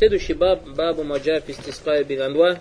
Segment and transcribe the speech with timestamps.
[0.00, 2.58] Следующий баб, бабу маджа фистиская биганва,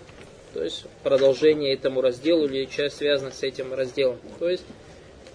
[0.54, 4.18] то есть продолжение этому разделу или часть связана с этим разделом.
[4.39, 4.63] То есть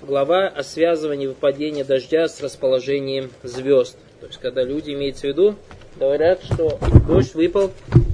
[0.01, 3.99] глава о связывании выпадения дождя с расположением звезд.
[4.21, 5.57] То есть когда люди имеются в виду,
[5.97, 7.71] говорят, что дождь выпал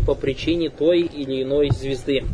[0.07, 2.25] по причине той или иной звезды.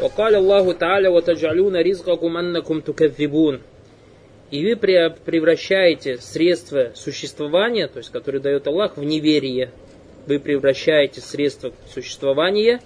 [0.00, 3.60] وقال الله تعالى وتجعلون رزقكم أنكم تكذبون
[4.50, 9.70] и вы превращаете средства существования, то есть которые дает Аллах, в неверие.
[10.26, 12.80] Вы превращаете средства существования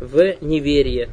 [0.00, 1.10] в неверие.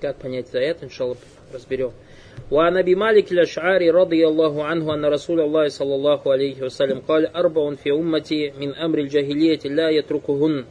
[0.00, 1.18] Как понять это аят, иншаллах,
[1.52, 1.92] разберем.
[2.50, 7.36] وعن ابي مالك الاشعري رضي الله عنه ان رسول الله صلى الله عليه وسلم قال
[7.36, 10.64] اربع في امتي من امر الجاهليه لا يتركهن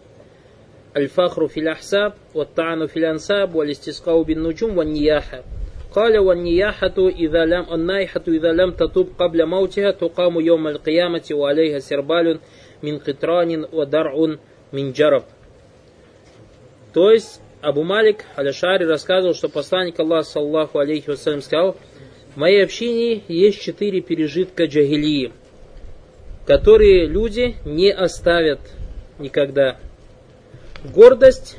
[0.98, 5.44] الفخر في الأحساب والطعن في الأنساب والاستسقاء بالنجوم والنياحة
[5.96, 12.40] قال والنياحة إذا لم النائحة إذا لم تتوب قبل موتها تقام يوم القيامة وعليها سربال
[12.84, 14.36] من قطران ودرع
[14.74, 15.24] من جرب
[16.94, 21.78] То есть Абу Малик Аляшари рассказывал, что посланник Аллаха, саллаху алейхи вассалям, сказал,
[22.34, 25.32] в моей общине есть четыре пережитка джагилии,
[26.48, 28.60] которые люди не оставят
[29.20, 29.78] никогда
[30.85, 31.59] гордость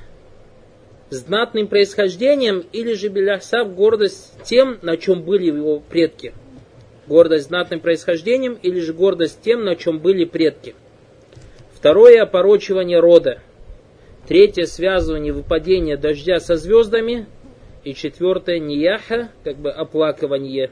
[1.09, 6.33] знатным происхождением или же Беляхсаб гордость тем, на чем были его предки.
[7.07, 10.75] Гордость знатным происхождением или же гордость тем, на чем были предки.
[11.73, 13.39] Второе– опорочивание рода.
[14.27, 17.27] Третье– связывание выпадения дождя со звездами.
[17.83, 20.71] И четвертое– нияха, как бы оплакивание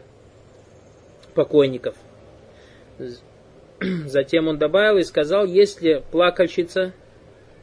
[1.34, 1.96] покойников.
[3.80, 6.94] Затем он добавил и сказал, если плакальщица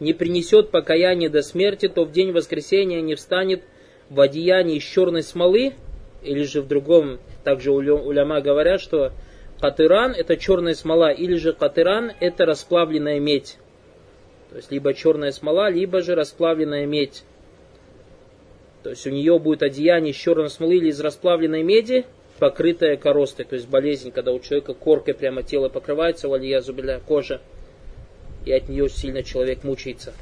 [0.03, 3.63] не принесет покаяние до смерти, то в день воскресения не встанет
[4.11, 5.75] в одеянии из черной смолы,
[6.23, 9.13] или же в другом, также уляма говорят, что
[9.61, 13.59] катыран это черная смола, или же катыран это расплавленная медь.
[14.51, 17.23] То есть либо черная смола, либо же расплавленная медь.
[18.83, 22.05] То есть у нее будет одеяние из черной смолы или из расплавленной меди,
[22.41, 27.41] покрытая коростой, то есть болезнь, когда у человека коркой прямо тело покрывается, валия зубиля, кожа
[28.46, 30.14] и от нее сильно человек мучается.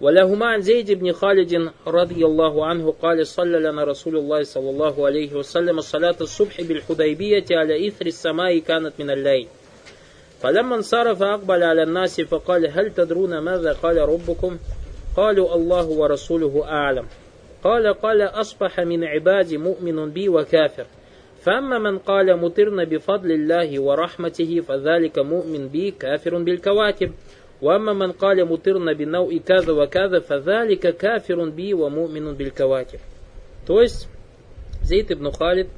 [0.00, 5.06] ولهما عن زيد بن خالد رضي الله عنه قال صلى لنا رسول الله صلى الله
[5.06, 9.48] عليه وسلم صلاة الصبح بالحديبية على إثر السماء كانت من الليل
[10.40, 14.58] فلما انصرف أقبل على الناس فقال هل تدرون ماذا قال ربكم
[15.16, 17.06] قالوا الله ورسوله أعلم
[17.64, 20.86] قال قال أصبح من عبادي مؤمن بي وكافر
[21.40, 27.12] فأما من قال مطرنا بفضل الله ورحمته فذلك مؤمن بي كافر بالكواكب
[27.62, 32.98] وأما من قال مطرنا بنوء كذا وكذا فذلك كافر بي ومؤمن بالكواكب
[33.66, 34.08] То есть
[34.82, 35.68] Зейд ибн Халид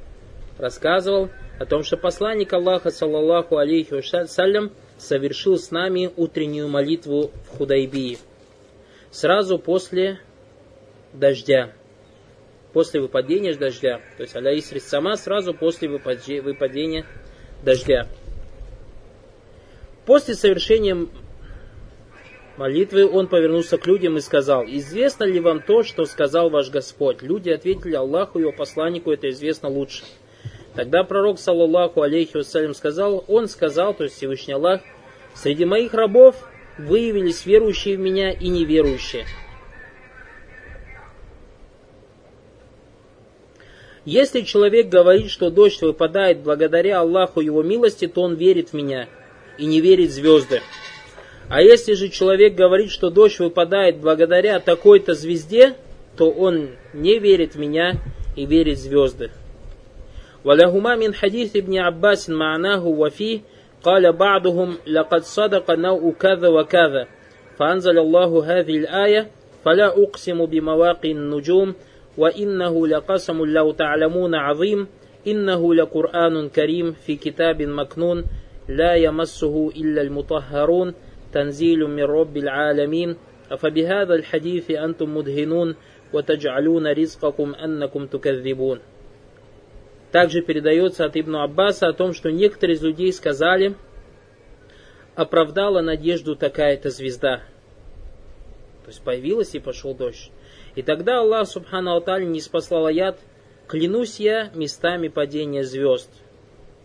[0.59, 1.29] рассказывал
[1.59, 8.19] о том, что посланник Аллаха, саллаллаху алейхи вассалям, совершил с нами утреннюю молитву в Худайбии.
[9.09, 10.19] Сразу после
[11.13, 11.71] дождя
[12.74, 14.00] после выпадения дождя.
[14.16, 17.06] То есть аля исрис сама сразу после выпадения
[17.62, 18.08] дождя.
[20.04, 21.06] После совершения
[22.56, 27.22] молитвы он повернулся к людям и сказал, «Известно ли вам то, что сказал ваш Господь?»
[27.22, 30.02] Люди ответили, Аллаху и его посланнику это известно лучше.
[30.74, 34.80] Тогда пророк, саллаллаху алейхи вассалям, сказал, он сказал, то есть Всевышний Аллах,
[35.34, 36.36] «Среди моих рабов
[36.76, 39.24] выявились верующие в меня и неверующие».
[44.05, 49.07] Если человек говорит, что дождь выпадает благодаря Аллаху его милости, то он верит в меня
[49.57, 50.61] и не верит в звезды.
[51.49, 55.75] А если же человек говорит, что дождь выпадает благодаря такой-то звезде,
[56.17, 57.97] то он не верит в меня
[58.35, 59.31] и верит в звезды.
[60.43, 63.39] ولهما من حديث ابن عباس معناه وفيه
[63.83, 67.07] قال بعضهم لقد صدق نوء كذا وكذا
[67.57, 69.27] فأنزل الله هذه الآية
[69.65, 71.75] فلا أقسم بمواقع النجوم
[72.17, 74.87] وإنه لقسم لو تعلمون عظيم
[75.27, 78.25] إنه لقرآن كريم في كتاب مكنون
[78.69, 80.93] لا يمسه إلا المطهرون
[81.33, 83.15] تنزيل من رب العالمين
[83.51, 85.75] أفبهذا الحديث أنتم مدهنون
[86.13, 88.79] وتجعلون رزقكم أنكم تكذبون
[90.11, 93.75] Также передается от Ибн Аббаса о том, что некоторые из людей сказали,
[95.13, 97.43] оправдала надежду такая-то звезда.
[98.85, 100.31] То есть появилась и пошел дождь.
[100.75, 103.19] И тогда Аллах Субхану Аталь не спаслал аят
[103.67, 106.09] «Клянусь я местами падения звезд»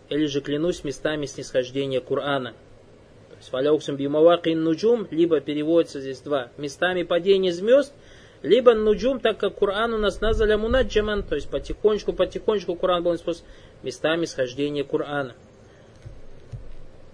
[0.09, 2.51] или же «Клянусь местами снисхождения Корана».
[3.29, 7.93] То есть «Фаляуксам бимавакин нуджум» либо переводится здесь два «Местами падения звезд»
[8.45, 13.15] Либо нуджум, так как Коран у нас назаля мунаджаман, то есть потихонечку, потихонечку Коран был
[13.15, 13.49] использован
[13.81, 15.33] местами схождения Корана.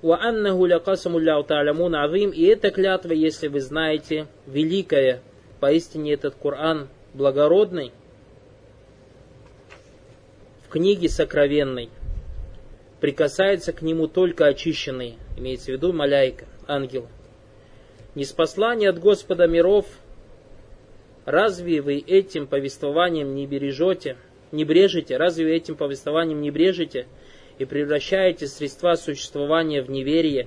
[0.04, 5.22] وَأَنَّهُ لَقَسَمُ اللَّهُ تَعْلَمُونَ عَظِيمٌ И эта клятва, если вы знаете, великая,
[5.67, 7.91] поистине этот Коран благородный,
[10.65, 11.89] в книге сокровенной,
[13.01, 17.09] прикасается к нему только очищенный, имеется в виду маляйка, ангел.
[18.15, 19.87] Не спасла ни от Господа миров,
[21.25, 24.17] разве вы этим повествованием не бережете,
[24.53, 27.09] не брежете, разве вы этим повествованием не брежете,
[27.59, 30.47] и превращаете средства существования в неверие.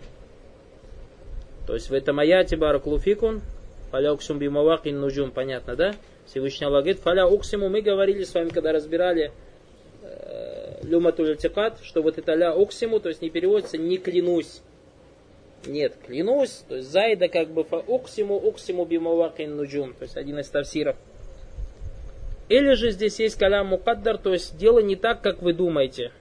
[1.67, 3.41] То есть в этом аяте баракулуфикун,
[3.91, 5.95] фаля уксум бимавакин нуджум, понятно, да?
[6.25, 9.31] Всевышний Аллах говорит, фаля уксиму, мы говорили с вами, когда разбирали
[10.03, 11.37] э, люматуль
[11.83, 14.61] что вот это ля уксиму, то есть не переводится не клянусь.
[15.65, 20.39] Нет, клянусь, то есть зайда как бы фа уксиму, уксиму бимавакин нуджум, то есть один
[20.39, 20.95] из тавсиров.
[22.47, 26.11] Или же здесь есть калям мукаддар, то есть дело не так, как вы думаете.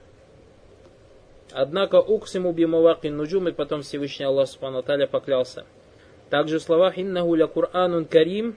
[1.51, 5.65] Однако уксиму бимавакин нуджум, и потом Всевышний Аллах Субхану поклялся.
[6.29, 8.55] Также в словах иннаху ля Кур'анун карим.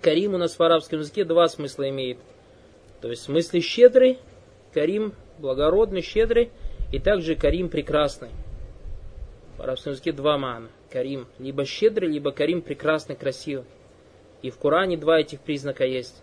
[0.00, 2.18] Карим у нас в арабском языке два смысла имеет.
[3.00, 4.18] То есть в смысле щедрый,
[4.72, 6.50] карим благородный, щедрый,
[6.92, 8.30] и также карим прекрасный.
[9.58, 10.68] В арабском языке два мана.
[10.90, 11.26] Карим.
[11.38, 13.64] Либо щедрый, либо карим прекрасный, красивый.
[14.42, 16.22] И в Коране два этих признака есть.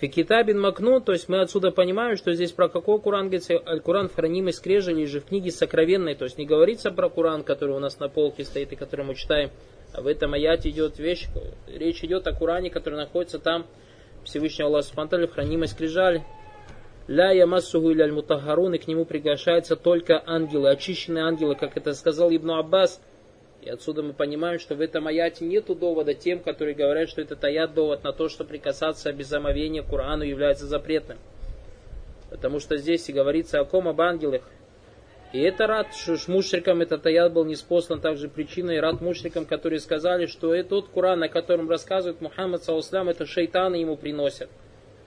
[0.00, 4.14] Фикитабин Макну, то есть мы отсюда понимаем, что здесь про какой Куран говорится, Аль-Куран в
[4.16, 8.00] хранимой скрежели же в книге сокровенной, то есть не говорится про Куран, который у нас
[8.00, 9.50] на полке стоит и который мы читаем,
[9.96, 11.28] в этом аяте идет вещь,
[11.66, 13.66] речь идет о Куране, который находится там,
[14.24, 16.24] Всевышний Аллах Субтитры в хранимой скрижали.
[17.08, 22.30] Ля ямассуху или аль-мутахарун, и к нему приглашаются только ангелы, очищенные ангелы, как это сказал
[22.30, 23.00] Ибн Аббас–
[23.62, 27.44] и отсюда мы понимаем, что в этом аяте нет довода тем, которые говорят, что этот
[27.44, 31.18] аят довод на то, что прикасаться без омовения к Корану является запретным.
[32.28, 34.42] Потому что здесь и говорится о ком об ангелах.
[35.32, 35.88] И это рад,
[36.28, 41.22] мушрикам этот аят был неспослан также причиной, рад мушрикам, которые сказали, что это тот Куран,
[41.22, 44.50] о котором рассказывает Мухаммад, саллаху это шайтаны ему приносят.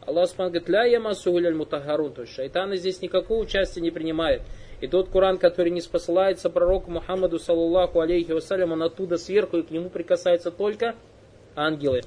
[0.01, 4.41] Аллах говорит, ля ямасу мутахарун, то есть шайтаны здесь никакого участия не принимают.
[4.81, 9.63] И тот Коран, который не спосылается пророку Мухаммаду, саллаллаху алейхи вассалям, он оттуда сверху, и
[9.63, 10.95] к нему прикасаются только
[11.55, 12.01] ангелы.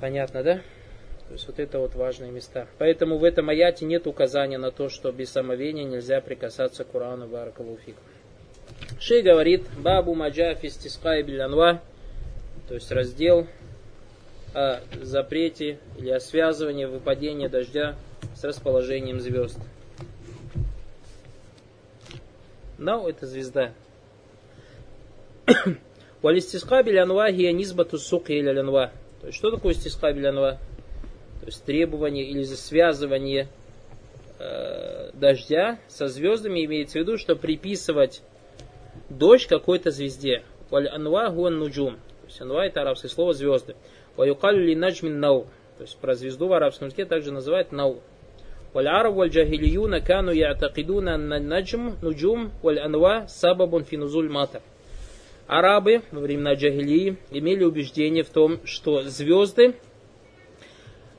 [0.00, 0.60] Понятно, да?
[1.34, 2.68] То есть вот это вот важные места.
[2.78, 7.26] Поэтому в этом аяте нет указания на то, что без самовения нельзя прикасаться к Корану
[7.26, 7.96] Баракалуфик.
[9.00, 11.82] Шей говорит, Бабу Маджа Фистискай Билянва,
[12.68, 13.48] то есть раздел
[14.54, 17.96] о запрете или о связывании выпадения дождя
[18.36, 19.58] с расположением звезд.
[22.78, 23.72] Нау это звезда.
[26.22, 28.26] Валистиска билянва гия низбату сук.
[28.28, 30.60] То есть что такое истиска билянва?
[31.44, 33.48] то есть требование или за связывание
[34.38, 38.22] э, дождя со звездами имеется в виду, что приписывать
[39.10, 40.42] дождь какой-то звезде.
[40.70, 41.96] Валь анва гуан нуджум.
[42.22, 43.76] То есть анва это арабское слово звезды.
[44.16, 45.46] Ваюкалю ли наджмин нау.
[45.76, 48.00] То есть про звезду в арабском языке также называют нау.
[48.72, 54.62] Валь араб валь джахилиюна кану яатакидуна наджм нуджум валь анва сабабун финузуль матар.
[55.46, 59.74] Арабы во времена джахилии имели убеждение в том, что звезды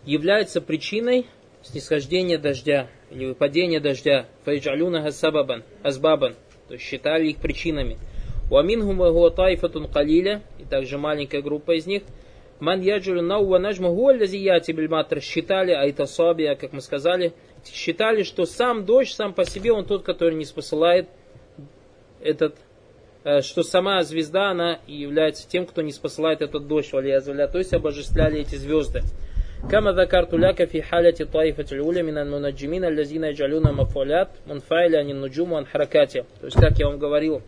[0.06, 1.26] являются причиной
[1.62, 4.28] снисхождения дождя или выпадения дождя.
[4.44, 6.36] Файджалюна сабабан, азбабан,
[6.68, 7.98] то есть считали их причинами.
[8.52, 9.00] Уамингум
[9.34, 12.04] тайфатун калиля, и также маленькая группа из них–
[12.60, 17.34] Ман яджулю наува наджма гуаллязияти бильматр считали, а это сабия, как мы сказали,
[17.66, 21.10] считали, что сам дождь сам по себе, он тот, который не спосылает
[22.22, 22.56] этот,
[23.26, 28.40] э, что сама звезда, она является тем, кто не спосылает этот дождь, то есть обожествляли
[28.40, 29.02] эти звезды.
[29.71, 35.53] كما ذكرت لك في حالة طائفة الأولى من المنجمين الذين يجعلون مفعولات منفعلة عن النجوم
[35.53, 36.25] وعن حركاته.
[36.41, 37.43] То есть, как я вам говорил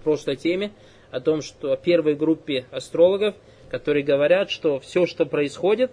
[0.00, 0.70] в прошлой теме,
[1.10, 5.90] о том, что о первой группе астрологов – которые говорят, что все, что происходит,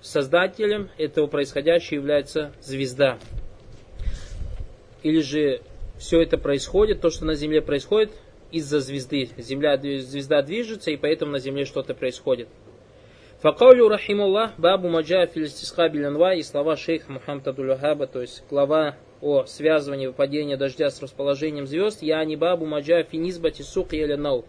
[0.00, 3.18] создателем этого происходящего является звезда.
[5.02, 5.60] Или же
[5.98, 8.12] все это происходит, то, что на Земле происходит,
[8.50, 9.30] из-за звезды.
[9.36, 12.48] Земля, звезда движется, и поэтому на Земле что-то происходит.
[13.41, 19.45] Факаулю рахимуллах бабу маджа филистисха билянва и слова шейха Мухаммада Дулюхаба, то есть глава о
[19.45, 24.43] связывании выпадения дождя с расположением звезд, я не бабу маджа финизбати сук или нау.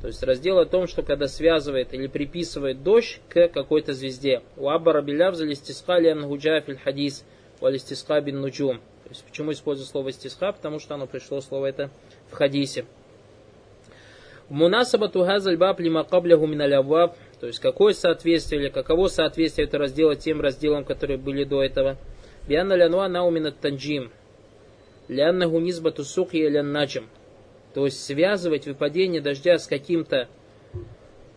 [0.00, 4.42] То есть раздел о том, что когда связывает или приписывает дождь к какой-то звезде.
[4.56, 7.24] У Аббара Биляв за листиска лен гуджафиль хадис,
[7.60, 8.78] у листиска бин нуджум.
[9.04, 10.50] То есть почему использую слово стиска?
[10.50, 11.88] Потому что оно пришло слово это
[12.32, 12.84] в хадисе.
[14.48, 17.16] Мунасаба тухазаль баб лима кабляху миналяваб.
[17.40, 21.96] То есть какое соответствие или каково соответствие этого раздела тем разделам, которые были до этого.
[22.48, 24.10] Бианна лянуа наумина танджим.
[25.08, 27.08] Ляннаху низбату сухья лян наджим.
[27.74, 30.28] То есть связывать выпадение дождя с каким-то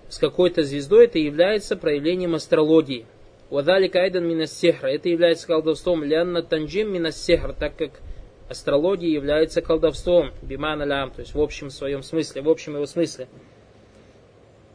[0.09, 3.05] с какой-то звездой, это является проявлением астрологии.
[3.49, 4.87] Вадали кайдан минассехра.
[4.87, 6.03] Это является колдовством.
[6.03, 7.91] Лянна танджим минассехра, так как
[8.49, 10.31] астрология является колдовством.
[10.41, 13.27] Биман алям, то есть в общем своем смысле, в общем его смысле.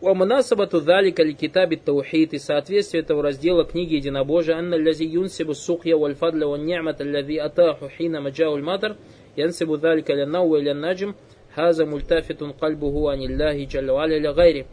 [0.01, 6.43] ومناسبة ذلك لكتاب التوحيد и соответствие этого раздела книги Единобожия أن الذي ينسب السقيا والفضل
[6.43, 8.95] والنعمة الذي أتاه حينما جاء المطر
[9.37, 11.13] ينسب ذلك للنوى إلى النجم
[11.53, 14.65] هذا ملتفت قلبه عن الله جل وعلا إلى غيره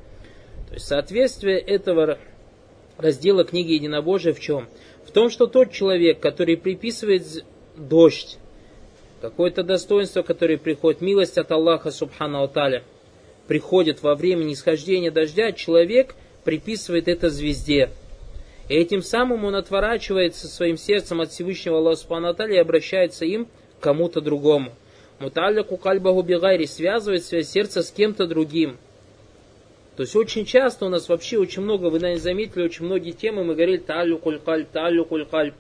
[0.69, 2.19] То есть соответствие этого
[2.99, 4.67] раздела книги Единобожия в чем?
[5.05, 7.23] В том, что тот человек, который приписывает
[7.77, 8.39] дождь,
[9.21, 12.83] какое-то достоинство, которое приходит, милость от Аллаха Субхану Аталя,
[13.50, 17.90] приходит во время нисхождения дождя, человек приписывает это звезде.
[18.70, 23.48] И этим самым он отворачивается своим сердцем от Всевышнего Аллаха Субхану Аталя и обращается им
[23.80, 24.72] к кому-то другому.
[25.18, 28.78] Муталляку кальбаху бигайри связывает свое сердце с кем-то другим–
[30.00, 33.44] то есть очень часто у нас вообще очень много, вы, наверное, заметили, очень многие темы
[33.44, 35.54] мы говорили талю кулькальб, талю кулькальб.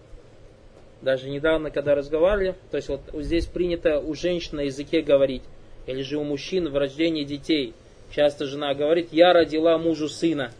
[1.02, 5.42] Даже недавно, когда разговаривали, то есть вот здесь принято у женщин на языке говорить,
[5.90, 7.74] или же у мужчин в рождении детей.
[8.12, 10.52] Часто жена говорит, я родила мужу сына.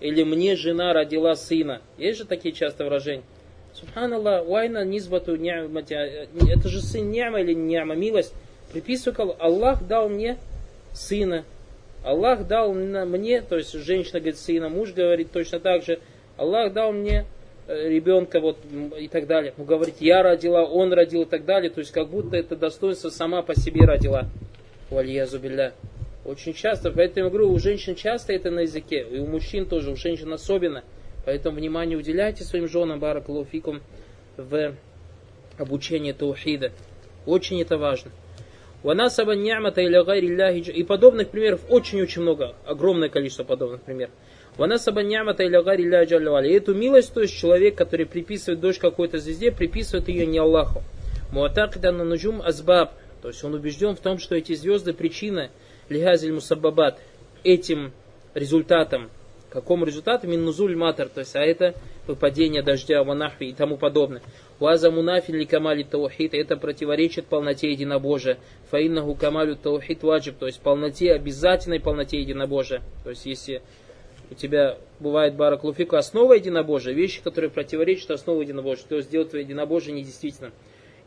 [0.00, 1.80] Или мне жена родила сына.
[1.98, 3.22] Есть же такие часто выражения.
[3.74, 5.94] Субханаллах, вайна низбату нямати.
[5.94, 8.34] Это же сын няма или няма, милость.
[8.72, 10.36] Приписываю, Аллах дал мне
[10.92, 11.44] сына.
[12.04, 16.00] Аллах дал мне, то есть женщина говорит сына, муж говорит точно так же,
[16.36, 17.24] Аллах дал мне
[17.72, 18.58] ребенка вот
[18.98, 19.54] и так далее.
[19.56, 21.70] Ну, говорит, я родила, он родил и так далее.
[21.70, 24.26] То есть как будто это достоинство сама по себе родила.
[24.90, 25.72] Вальязу билля.
[26.24, 29.90] Очень часто, поэтому я говорю, у женщин часто это на языке, и у мужчин тоже,
[29.90, 30.84] у женщин особенно.
[31.24, 33.80] Поэтому внимание уделяйте своим женам, баракалуфикум,
[34.36, 34.74] в
[35.58, 36.70] обучении таухида.
[37.26, 38.12] Очень это важно.
[38.84, 42.54] И подобных примеров очень-очень много.
[42.66, 44.12] Огромное количество подобных примеров.
[44.56, 49.18] Ванасаба ни'мата или гайри ляхи И эту милость, то есть человек, который приписывает дождь какой-то
[49.18, 50.82] звезде, приписывает ее не Аллаху.
[51.32, 52.92] Муатакида на нуджум азбаб.
[53.22, 55.50] То есть он убежден в том, что эти звезды причина
[55.88, 56.98] лихазиль мусабабат.
[57.44, 57.92] Этим
[58.34, 59.10] результатом.
[59.48, 60.28] Какому результату?
[60.28, 61.08] Миннузуль матер.
[61.08, 61.74] То есть, а это
[62.06, 64.22] выпадение дождя, ванахви и тому подобное.
[64.60, 68.38] Уаза мунафин ли камали таухид, это противоречит полноте единобожия.
[68.70, 72.82] Фаиннаху камалю таухид ваджиб, то есть полноте, обязательной полноте единобожия.
[73.04, 73.62] То есть если
[74.32, 79.44] у тебя бывает бараклуфику основа единобожия, вещи, которые противоречат основе единобожия, то есть сделать твое
[79.44, 80.52] единобожие недействительным.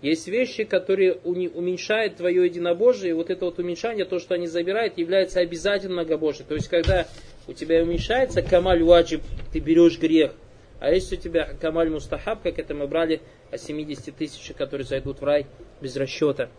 [0.01, 4.99] Есть вещи, которые уменьшают твое единобожие, и вот это вот уменьшание, то, что они забирают,
[4.99, 6.45] является обязательным многобожием.
[6.47, 7.07] То есть, когда
[7.47, 10.33] у тебя уменьшается камаль ваджиб, ты берешь грех,
[10.79, 15.21] а если у тебя камаль мустахаб, как это мы брали о 70 тысячах, которые зайдут
[15.21, 15.47] в рай
[15.81, 16.49] без расчета.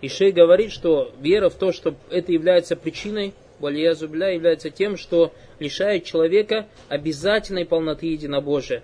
[0.00, 4.96] И Шей говорит, что вера в то, что это является причиной, Валия Зубля, является тем,
[4.96, 8.82] что лишает человека обязательной полноты единобожия.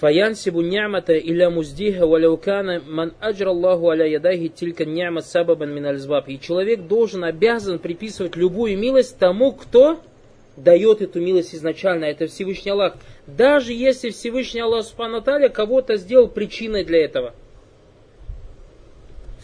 [0.00, 5.86] Фаянсибу нямата иля муздиха валяукана ман аджра Аллаху аля ядайхи тилька нямат сабабан мин
[6.26, 10.00] И человек должен, обязан приписывать любую милость тому, кто
[10.56, 12.96] дает эту милость изначально, это Всевышний Аллах.
[13.26, 17.34] Даже если Всевышний Аллах Субхану кого-то сделал причиной для этого.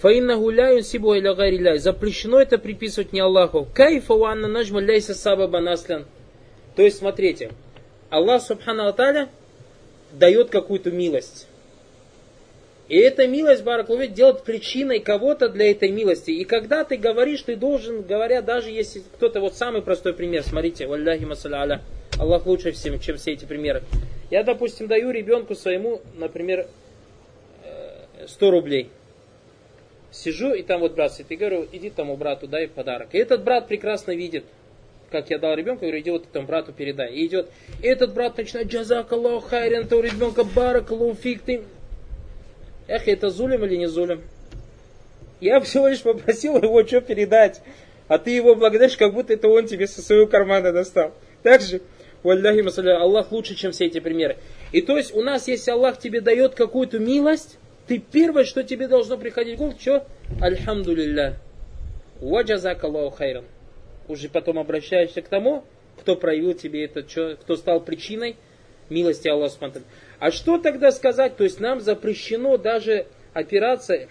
[0.00, 1.79] Фаинна гуляю сибу или гариляй.
[1.79, 3.67] Запрещено это приписывать не Аллаху.
[3.75, 6.05] Кайфа уанна нажма ляйса саба банаслян.
[6.75, 7.50] То есть, смотрите,
[8.11, 9.29] Аллах Субхану Аталя
[10.12, 11.49] дает какую-то милость.
[12.88, 16.31] И эта милость, Бараклувит, делает причиной кого-то для этой милости.
[16.31, 20.87] И когда ты говоришь, ты должен, говоря, даже если кто-то, вот самый простой пример, смотрите,
[20.87, 21.81] валляхи масаля
[22.19, 23.83] Аллах лучше всем, чем все эти примеры.
[24.31, 26.69] Я, допустим, даю ребенку своему, например,
[28.26, 28.91] 100 э, рублей.
[30.16, 33.08] Сижу, и там вот брат сидит, и говорю, иди тому брату, дай подарок.
[33.12, 34.44] И этот брат прекрасно видит,
[35.11, 37.12] как я дал ребенку, говорю, иди вот этому брату передай.
[37.12, 37.50] И идет,
[37.82, 41.62] и этот брат начинает, джазак Аллаху хайрен, этого ребенка барак, фиг, ты
[42.88, 44.23] Эх, это зулем или не зулем?
[45.40, 47.61] Я всего лишь попросил его что передать,
[48.08, 51.12] а ты его благодаришь, как будто это он тебе со своего кармана достал.
[51.42, 51.80] Так же,
[52.23, 54.37] масаля, Аллах лучше, чем все эти примеры.
[54.73, 58.88] И то есть у нас, если Аллах тебе дает какую-то милость, ты первое, что тебе
[58.88, 60.07] должно приходить в голову, что?
[60.40, 61.37] Альхамдулилля.
[62.21, 63.45] Ваджазак Аллаху хайран.
[64.09, 65.64] Уже потом обращаешься к тому,
[66.00, 68.37] кто проявил тебе это, что, кто стал причиной
[68.88, 69.73] милости Аллаха.
[70.19, 71.37] А что тогда сказать?
[71.37, 74.09] То есть нам запрещено даже опираться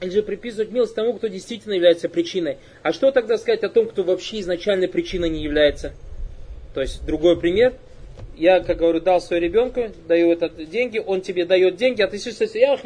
[0.00, 2.58] или же приписывать милость тому, кто действительно является причиной.
[2.82, 5.92] А что тогда сказать о том, кто вообще изначально причиной не является?
[6.74, 7.74] То есть, другой пример.
[8.36, 12.18] Я, как говорю, дал своему ребенку, даю этот деньги, он тебе дает деньги, а ты
[12.18, 12.78] сидишь, я.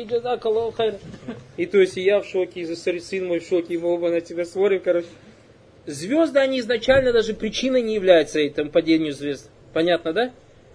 [1.57, 4.21] И то есть я в шоке, и сын мой в шоке, и мы оба на
[4.21, 5.07] тебя смотрим, короче.
[5.87, 9.51] Звезды, они изначально даже причиной не являются этому падению звезд.
[9.73, 10.33] Понятно, да?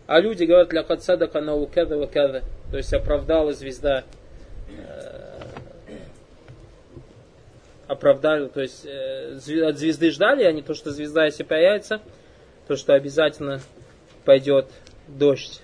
[0.07, 2.43] А люди говорят, ля кадсада канау када када.
[2.71, 4.03] То есть оправдала звезда
[7.89, 9.35] оправдали, то есть э,
[9.67, 11.99] от звезды ждали, а не то, что звезда, если появится,
[12.67, 13.61] то, что обязательно
[14.29, 14.67] пойдет
[15.07, 15.63] дождь.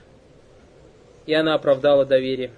[1.27, 2.49] И она оправдала доверие.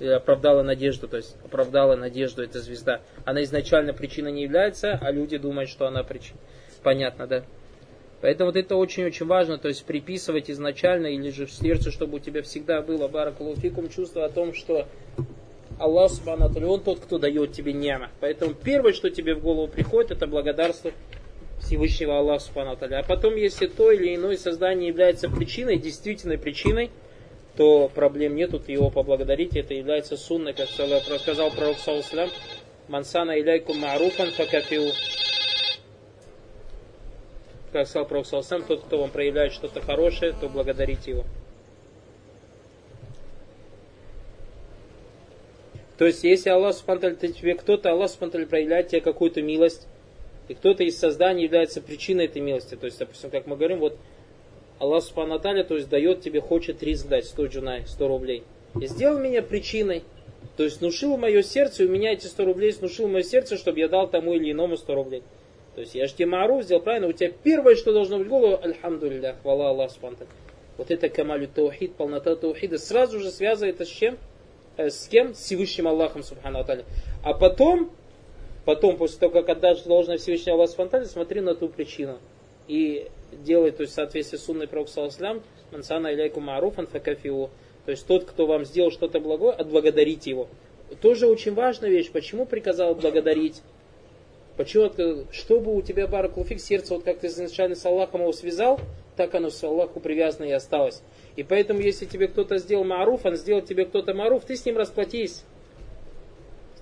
[0.00, 3.02] Или оправдала надежду, то есть оправдала надежду эта звезда.
[3.26, 6.38] Она изначально причиной не является, а люди думают, что она причина.
[6.82, 7.44] Понятно, да?
[8.22, 12.18] Поэтому вот это очень-очень важно, то есть приписывать изначально или же в сердце, чтобы у
[12.18, 14.88] тебя всегда было баракалуфикум чувство о том, что
[15.78, 18.08] Аллах Субхану Он тот, кто дает тебе няма.
[18.20, 20.92] Поэтому первое, что тебе в голову приходит, это благодарство
[21.62, 26.90] Всевышнего Аллаха Субхану А потом, если то или иное создание является причиной, действительной причиной,
[27.56, 29.56] то проблем нету, ты его поблагодарить.
[29.56, 32.30] Это является сунной, как сказал пророк Саусалям,
[32.88, 34.92] Мансана иляйкум маруфан факафиу.
[37.72, 41.24] Как сказал пророк Саусалям, тот, кто вам проявляет что-то хорошее, то благодарите его.
[45.98, 49.86] То есть, если Аллах Субтитры тебе кто-то, Аллах Субтитры проявляет тебе какую-то милость,
[50.48, 52.74] и кто-то из создания является причиной этой милости.
[52.74, 53.96] То есть, допустим, как мы говорим, вот
[54.78, 58.42] Аллах Субхану то есть дает тебе, хочет риск дать, 100 джунай, 100 рублей.
[58.80, 60.02] И сделал меня причиной,
[60.56, 63.88] то есть внушил мое сердце, у меня эти 100 рублей внушил мое сердце, чтобы я
[63.88, 65.22] дал тому или иному 100 рублей.
[65.74, 68.30] То есть я же тебе мару сделал правильно, у тебя первое, что должно быть в
[68.30, 70.16] голову, альхамдулилля, хвала Аллах Субхану
[70.76, 74.18] Вот это камалю таухид, полнота таухида, сразу же связывает это с чем?
[74.76, 75.34] Э, с кем?
[75.34, 76.84] С Всевышним Аллахом, Субхану Аталя.
[77.22, 77.90] А потом,
[78.64, 82.18] потом, после того, как отдашь должное Всевышнему Аллаху Субхану смотри на ту причину.
[82.68, 85.10] И делай, то есть в соответствии с сунной Пророка
[85.72, 87.50] мансана иляйку маруфан факафиу.
[87.84, 90.48] То есть тот, кто вам сделал что-то благое, отблагодарите его.
[91.00, 92.10] Тоже очень важная вещь.
[92.12, 93.62] Почему приказал благодарить?
[94.56, 94.92] Почему,
[95.32, 98.78] чтобы у тебя баракулфик сердце, вот как ты изначально с Аллахом его связал,
[99.16, 101.02] так оно с Аллаху привязано и осталось.
[101.36, 104.76] И поэтому, если тебе кто-то сделал маруф, он сделал тебе кто-то маруф, ты с ним
[104.76, 105.44] расплатись.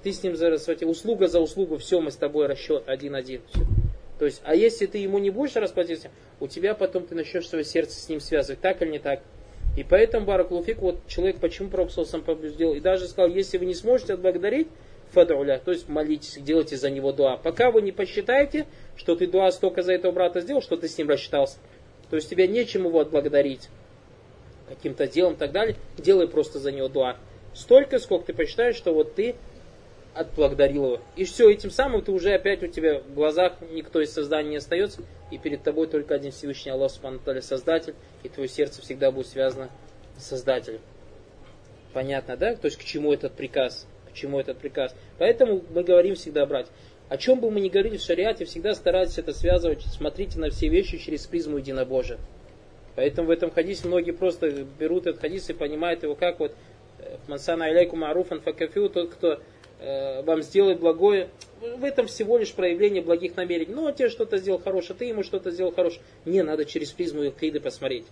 [0.03, 0.51] Ты с ним за
[0.87, 3.43] услуга за услугу, все, мы с тобой расчет один-один.
[4.19, 6.11] То есть, а если ты ему не будешь расплатиться,
[6.41, 9.23] у тебя потом ты начнешь свое сердце с ним связывать, так или не так.
[9.77, 13.75] И поэтому, Баракулуфик, вот человек, почему Пророк сам сделал, и даже сказал, если вы не
[13.75, 14.69] сможете отблагодарить,
[15.13, 17.37] фадауля, то есть молитесь, делайте за него дуа.
[17.37, 20.97] Пока вы не посчитаете, что ты дуа столько за этого брата сделал, что ты с
[20.99, 21.59] ним рассчитался.
[22.11, 23.69] То есть тебе нечем его отблагодарить
[24.69, 27.17] каким-то делом и так далее, делай просто за него дуа.
[27.55, 29.35] Столько, сколько ты посчитаешь, что вот ты
[30.15, 31.01] отблагодарил его.
[31.17, 34.57] И все, этим самым ты уже опять у тебя в глазах никто из создания не
[34.57, 39.29] остается, и перед тобой только один Всевышний Аллах Субхану Создатель, и твое сердце всегда будет
[39.29, 39.71] связано
[40.19, 40.81] с Создателем.
[41.93, 42.55] Понятно, да?
[42.55, 43.87] То есть к чему этот приказ?
[44.11, 44.95] К чему этот приказ?
[45.19, 46.67] Поэтому мы говорим всегда брать.
[47.09, 50.69] О чем бы мы ни говорили в шариате, всегда старайтесь это связывать, смотрите на все
[50.69, 52.19] вещи через призму единобожия.
[52.95, 56.55] Поэтому в этом хадисе многие просто берут этот хадис и понимают его как вот
[57.27, 59.41] Мансана Аляйку Маруфан Факафю, тот, кто
[60.25, 63.75] вам сделает благое, в этом всего лишь проявление благих намерений.
[63.75, 66.03] Ну, он тебе что-то сделал хорошее, ты ему что-то сделал хорошее.
[66.25, 68.07] Не, надо через призму Илкиды посмотреть.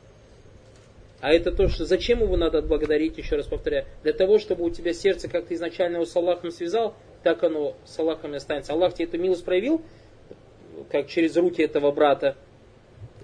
[1.21, 4.71] А это то, что зачем его надо отблагодарить, еще раз повторяю, для того, чтобы у
[4.71, 8.73] тебя сердце, как ты изначально его с Аллахом связал, так оно с Аллахом и останется.
[8.73, 9.83] Аллах тебе эту милость проявил,
[10.91, 12.37] как через руки этого брата,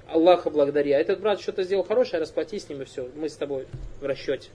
[0.09, 0.93] Аллаха благодари.
[0.93, 3.09] А этот брат что-то сделал хорошее, расплатись с ним и все.
[3.15, 3.67] Мы с тобой
[4.01, 4.51] в расчете.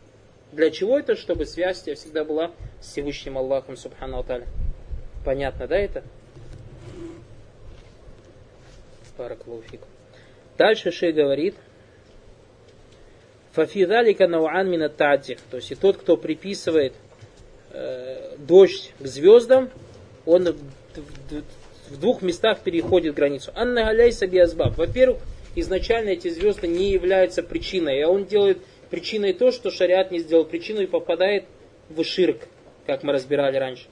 [0.51, 1.15] Для чего это?
[1.15, 4.47] Чтобы связь тебя всегда была с Всевышним Аллахом, Субхану Аталя.
[5.23, 6.03] Понятно, да, это?
[9.17, 9.81] Параклауфик.
[10.57, 11.55] Дальше Шей говорит,
[13.51, 15.19] Фафидалика науан мина То
[15.53, 16.93] есть и тот, кто приписывает
[17.71, 19.69] э, дождь к звездам,
[20.25, 20.57] он в,
[20.95, 21.43] в,
[21.89, 23.51] в двух местах переходит границу.
[23.55, 24.77] Анна Галяйса Биазбаб.
[24.77, 25.19] Во-первых,
[25.55, 30.45] изначально эти звезды не являются причиной, а он делает причиной то, что шариат не сделал
[30.45, 31.45] причиной и попадает
[31.89, 32.47] в ширк,
[32.85, 33.85] как мы разбирали раньше.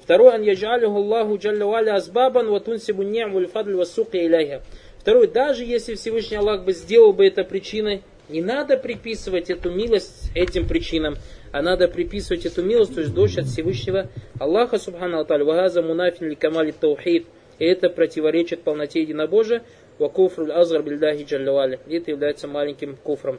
[0.00, 4.62] Второе, ан яджалюху Аллаху джаллаваля азбабан ватунсибу ни'му фадль иляйха.
[4.98, 10.30] Второе, даже если Всевышний Аллах бы сделал бы это причиной, не надо приписывать эту милость
[10.34, 11.16] этим причинам,
[11.52, 14.08] а надо приписывать эту милость, то есть дождь от Всевышнего
[14.40, 17.26] Аллаха Субхану Аталь, вагаза мунафин ли камали таухид.
[17.58, 19.62] И это противоречит полноте единобожия,
[19.98, 21.80] Ва куфруль азгар бильдахи джаллавали.
[21.88, 23.38] Это является маленьким куфром.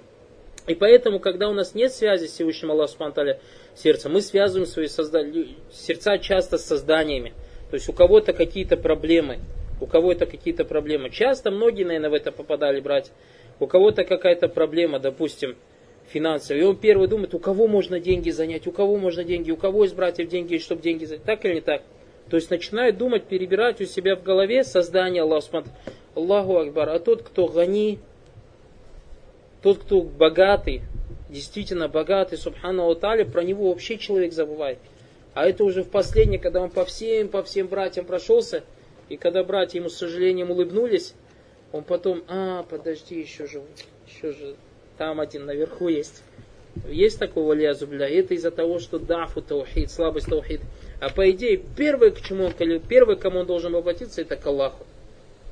[0.68, 3.36] И поэтому, когда у нас нет связи с Всевышним Аллахом Субхану
[3.74, 5.24] сердца, мы связываем свои созда...
[5.72, 7.34] сердца часто с созданиями.
[7.70, 9.40] То есть у кого-то какие-то проблемы,
[9.80, 11.10] у кого-то какие-то проблемы.
[11.10, 13.14] Часто многие, наверное, в это попадали, братья.
[13.60, 15.56] У кого-то какая-то проблема, допустим,
[16.10, 16.62] финансовая.
[16.62, 19.86] И он первый думает, у кого можно деньги занять, у кого можно деньги, у кого
[19.86, 21.24] из братьев деньги, чтобы деньги занять.
[21.24, 21.82] Так или не так?
[22.30, 25.64] То есть начинает думать, перебирать у себя в голове создание Аллаха.
[26.14, 26.90] Аллаху Акбар.
[26.90, 28.00] А тот, кто гани,
[29.68, 30.82] тот, кто богатый,
[31.28, 34.80] действительно богатый, Субхану Алтали, про него вообще человек забывает.
[35.34, 38.64] А это уже в последнее, когда он по всем, по всем братьям прошелся,
[39.10, 41.16] и когда братья ему с сожалением улыбнулись,
[41.74, 43.62] он потом, а, подожди, еще же,
[44.08, 44.56] еще же,
[44.98, 46.24] там один наверху есть.
[46.88, 48.08] Есть такого лязубля.
[48.08, 50.62] Это из-за того, что дафу таухид, слабость таухид.
[51.02, 54.48] А по идее, первый, к чему он, первый, к кому он должен обратиться, это к
[54.48, 54.86] Аллаху.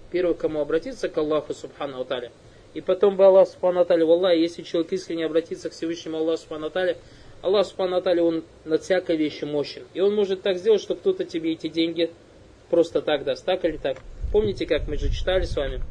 [0.10, 2.32] Первый, к кому обратиться, к Аллаху, субхану Аталя.
[2.76, 6.68] И потом бы Аллах Субхану Аталя, Аллах, если человек искренне обратится к Всевышнему Аллаху Субхану
[6.68, 6.98] Аталя,
[7.42, 9.84] Аллах Субхану Аталя, он над всякой вещью мощен.
[9.94, 12.12] И он может так сделать, что кто-то тебе эти деньги
[12.70, 13.98] просто так даст, так или так.
[14.34, 15.82] Помните, как мы же читали с вами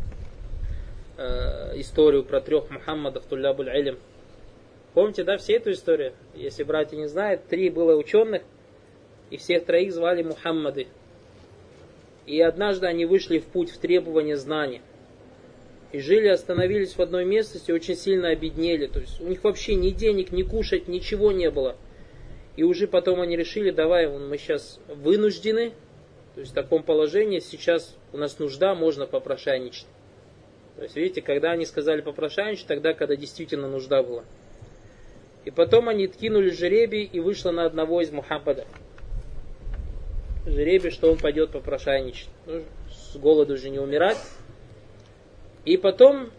[1.17, 3.99] э, историю про трех Мухаммадов, Туллябуль Илим.
[4.93, 6.13] Помните, да, все эту историю?
[6.35, 8.43] Если братья не знают, три было ученых,
[9.31, 10.89] и всех троих звали Мухаммады.
[12.27, 14.83] И однажды они вышли в путь в требование знаний
[15.95, 18.89] и жили, остановились в одной местности, очень сильно обеднели.
[18.89, 21.77] То есть у них вообще ни денег, ни кушать, ничего не было.
[22.57, 25.71] И уже потом они решили, давай, мы сейчас вынуждены,
[26.35, 29.87] то есть в таком положении сейчас у нас нужда, можно попрошайничать.
[30.75, 34.25] То есть, видите, когда они сказали попрошайничать, тогда, когда действительно нужда была.
[35.45, 38.67] И потом они ткинули жеребий, и вышло на одного из Мухаммада.
[40.45, 42.31] Жеребий, что он пойдет попрошайничать.
[42.47, 44.19] Ну, с голоду же не умирать.
[45.65, 46.31] И потом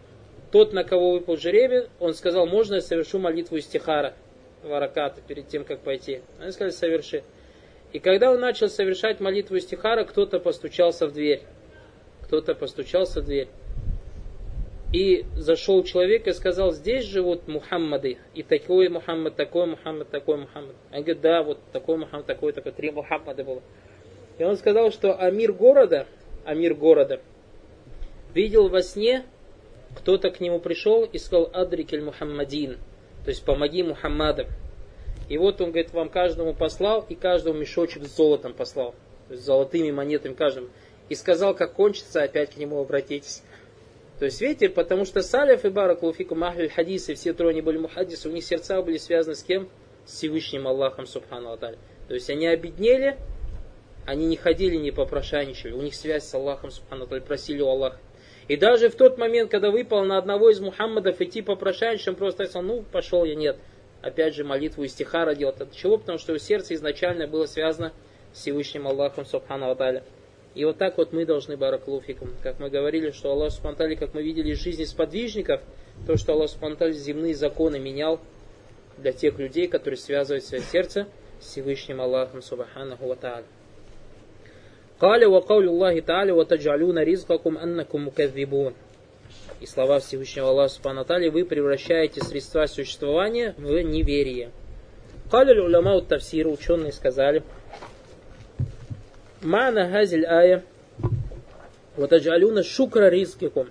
[0.52, 4.14] тот, на кого выпал жеребий, он сказал, можно я совершу молитву истихара,
[4.62, 6.22] вараката, перед тем, как пойти.
[6.40, 7.24] Они сказали, соверши.
[7.92, 11.42] И когда он начал совершать молитву истихара, кто-то постучался в дверь.
[12.22, 13.48] Кто-то постучался в дверь.
[14.92, 18.18] И зашел человек и сказал, здесь живут Мухаммады.
[18.34, 20.76] И такой Мухаммад, такой Мухаммад, такой Мухаммад.
[20.90, 22.72] Они говорят, да, вот такой Мухаммад, такой, такой.
[22.72, 23.62] Три Мухаммада было.
[24.38, 26.06] И он сказал, что Амир города,
[26.44, 27.20] Амир города,
[28.36, 29.24] видел во сне,
[29.96, 32.78] кто-то к нему пришел и сказал Адрикель Мухаммадин,
[33.24, 34.46] то есть помоги Мухаммадам.
[35.28, 38.94] И вот он, говорит, вам каждому послал и каждому мешочек с золотом послал,
[39.26, 40.68] то есть золотыми монетами каждому.
[41.08, 43.42] И сказал, как кончится, опять к нему обратитесь.
[44.18, 47.78] То есть, видите, потому что Салиф и Барак Луфику Махлюль Хадис все трое они были
[47.78, 49.68] мухадисы, у них сердца были связаны с кем?
[50.04, 51.76] С Всевышним Аллахом Субхану Аталь.
[52.08, 53.18] То есть они обеднели,
[54.04, 57.98] они не ходили, не попрошайничали, у них связь с Аллахом Субхану Аталь, просили у Аллаха.
[58.48, 62.62] И даже в тот момент, когда выпал на одного из Мухаммадов идти он просто сказал,
[62.62, 63.56] ну, пошел я, нет.
[64.02, 65.60] Опять же, молитву истихара делать.
[65.60, 65.98] От чего?
[65.98, 67.92] Потому что его сердце изначально было связано
[68.32, 70.04] с Всевышним Аллахом Субхану Аталя.
[70.54, 74.22] И вот так вот мы должны, баракулуфикум, как мы говорили, что Аллах Субтитры, как мы
[74.22, 75.60] видели из жизни сподвижников,
[76.06, 78.20] то, что Аллах Субтитры земные законы менял
[78.96, 81.08] для тех людей, которые связывают свое сердце
[81.40, 83.06] с Всевышним Аллахом Субханаху
[84.98, 88.74] Каля ва каулю Аллахи та'аля ва таджалюна ризкакум аннакум мукадзибун.
[89.60, 94.50] И слова Всевышнего Аллаха Субхану Атали, вы превращаете средства существования в неверие.
[95.30, 97.42] Каля уляма ут ученые сказали,
[99.42, 100.64] Мана хазиль ая,
[101.96, 103.68] вот аджалюна шукра рискикум.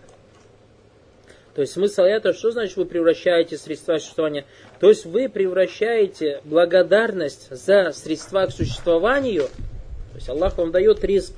[1.55, 4.45] То есть смысл это, что значит вы превращаете средства существования?
[4.79, 9.47] То есть вы превращаете благодарность за средства к существованию–
[10.15, 11.33] то есть Аллах вам дает риск.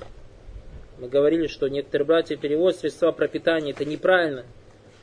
[1.00, 4.46] Мы говорили, что некоторые братья переводят средства пропитания, это неправильно.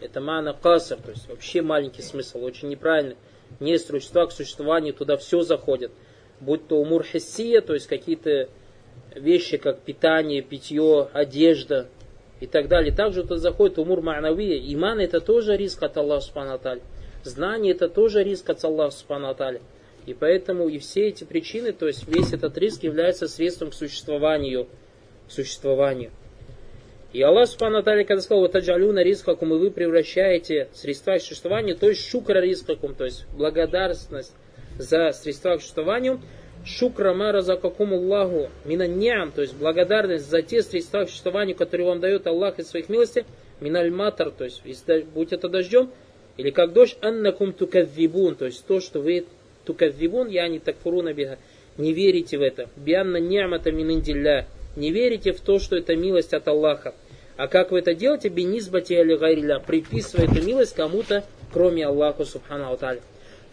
[0.01, 3.17] Это мана касар, то есть вообще маленький смысл, очень неправильно.
[3.59, 5.91] Не средства к существованию, туда все заходит.
[6.39, 8.49] Будь то умур хессия, то есть какие-то
[9.17, 11.89] вещи, как питание, питье, одежда
[12.39, 12.95] и так далее.
[12.95, 14.57] Также тут заходит умур ма'навия.
[14.73, 16.61] Иман это тоже риск от Аллаха Субхану
[17.25, 19.35] Знание это тоже риск от Аллаха Субхану
[20.07, 24.69] И поэтому и все эти причины, то есть весь этот риск является средством к существованию.
[25.29, 26.11] К существованию.
[27.15, 31.89] И Аллах Субхану когда сказал, вот аджалюна рискакум, и вы превращаете средства к существованию, то
[31.89, 34.35] есть шукра рискакум, то есть благодарность
[34.79, 36.21] за средства к существованию,
[36.65, 41.87] шукра мара за какому Аллаху минаньям, то есть благодарность за те средства к существованию, которые
[41.87, 43.25] вам дает Аллах из своих милостей,
[43.61, 44.63] миналь матар, то есть
[45.15, 45.93] будь это дождем,
[46.37, 49.25] или как дождь, аннакум тукаввибун, то есть то, что вы
[49.65, 51.39] тукаввибун, я не такфуруна биха,
[51.77, 52.69] не верите в это.
[52.77, 54.03] Бианна ни'мата мин
[54.77, 56.95] не верите в то, что это милость от Аллаха.
[57.37, 58.29] А как вы это делаете?
[58.29, 63.01] Бенизбати али гайриля, приписывая эту милость кому-то, кроме Аллаха Субхану Аталя.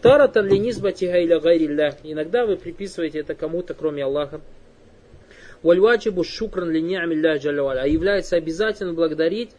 [0.02, 1.96] Таратан ли низбати гайля гайрилля.
[2.02, 4.40] Иногда вы приписываете это кому-то, кроме Аллаха.
[5.62, 7.38] Вальваджибу шукран ли ни'амилля
[7.80, 9.50] А является обязательно благодарить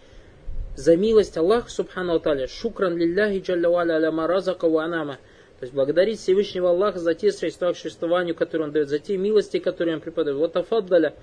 [0.75, 2.47] за милость Аллаха Субхану Аталя.
[2.47, 5.17] Шукран лилляхи джаллаваля аля маразака анама.
[5.63, 9.15] То есть благодарить Всевышнего Аллаха за те средства к существованию, которые Он дает, за те
[9.15, 10.37] милости, которые Он преподает.
[10.37, 11.13] Вот афаддаля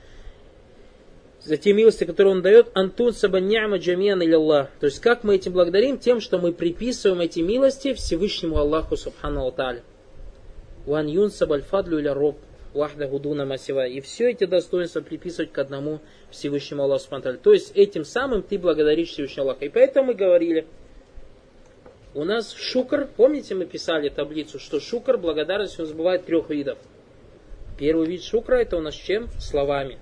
[1.43, 4.71] за те милости, которые Он дает, антун саба ни'ма джамиян или Аллах.
[4.81, 5.99] То есть как мы этим благодарим?
[5.99, 9.83] Тем, что мы приписываем эти милости Всевышнему Аллаху Субхану Аталя.
[10.87, 12.39] Ван юн сабаль или роб
[12.73, 13.87] вахда гудуна масива.
[13.87, 16.01] И все эти достоинства приписывать к одному
[16.31, 19.67] Всевышнему Аллаху Субхану То есть этим самым ты благодаришь Всевышнего Аллаха.
[19.67, 20.67] И поэтому мы говорили,
[22.15, 26.79] у нас шукр, помните, мы писали таблицу, что шукр, благодарность, он бывает трех видов.
[27.79, 29.29] Первый вид шукра это у нас чем?
[29.39, 29.99] Словами.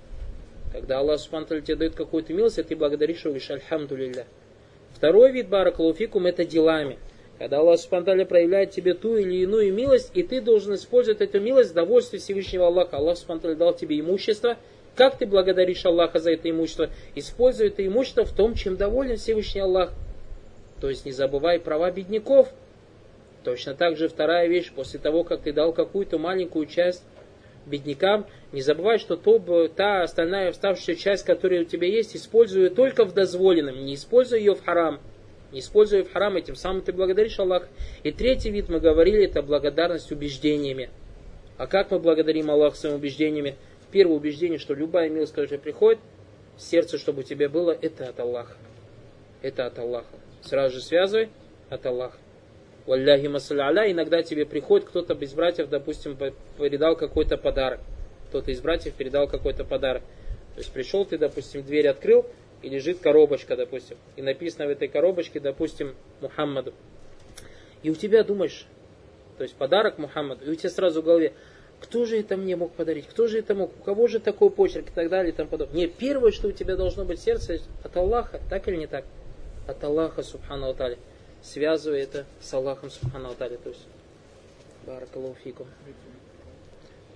[0.73, 3.97] Когда Аллах Субхану тебе дает какую-то милость, а ты благодаришь его, говоришь Альхамду
[4.95, 6.99] Второй вид баракалуфикум это делами.
[7.39, 11.71] Когда Аллах Субхану проявляет тебе ту или иную милость, и ты должен использовать эту милость
[11.71, 12.97] в довольстве Всевышнего Аллаха.
[12.97, 14.57] Аллах Субхану дал тебе имущество.
[14.95, 16.91] Как ты благодаришь Аллаха за это имущество?
[17.15, 19.93] Используй это имущество в том, чем доволен Всевышний Аллах.
[20.81, 22.49] То есть не забывай права бедняков.
[23.45, 27.05] Точно так же вторая вещь, после того, как ты дал какую-то маленькую часть
[27.67, 33.05] беднякам, не забывай, что то, та остальная оставшаяся часть, которая у тебя есть, используй только
[33.05, 35.01] в дозволенном, не используй ее в харам.
[35.53, 37.69] Не используй в харам, этим самым ты благодаришь Аллах.
[38.03, 40.91] И третий вид, мы говорили, это благодарность убеждениями.
[41.57, 43.57] А как мы благодарим Аллах своими убеждениями?
[43.91, 46.01] Первое убеждение, что любая милость, которая приходит,
[46.59, 48.57] сердце, чтобы у тебя было, это от Аллаха.
[49.41, 50.19] Это от Аллаха.
[50.43, 51.31] Сразу же связывай
[51.69, 52.19] от Аллаха.
[52.87, 56.17] Валляхи масаля иногда тебе приходит кто-то из братьев, допустим,
[56.59, 57.81] передал какой-то подарок.
[58.29, 60.03] Кто-то из братьев передал какой-то подарок.
[60.55, 62.27] То есть пришел ты, допустим, дверь открыл,
[62.63, 63.97] и лежит коробочка, допустим.
[64.17, 66.73] И написано в этой коробочке, допустим, Мухаммаду.
[67.83, 68.67] И у тебя думаешь,
[69.37, 71.33] то есть подарок Мухаммаду, и у тебя сразу в голове,
[71.81, 74.89] кто же это мне мог подарить, кто же это мог, у кого же такой почерк
[74.89, 75.77] и так далее и тому подобное.
[75.77, 79.05] Нет, первое, что у тебя должно быть сердце от Аллаха, так или не так?
[79.69, 80.99] От Аллаха, Субхану Аталя
[81.43, 83.57] связывая это с Аллахом Субхану Аталя.
[83.59, 83.87] То есть,
[84.87, 85.67] баракалуфику.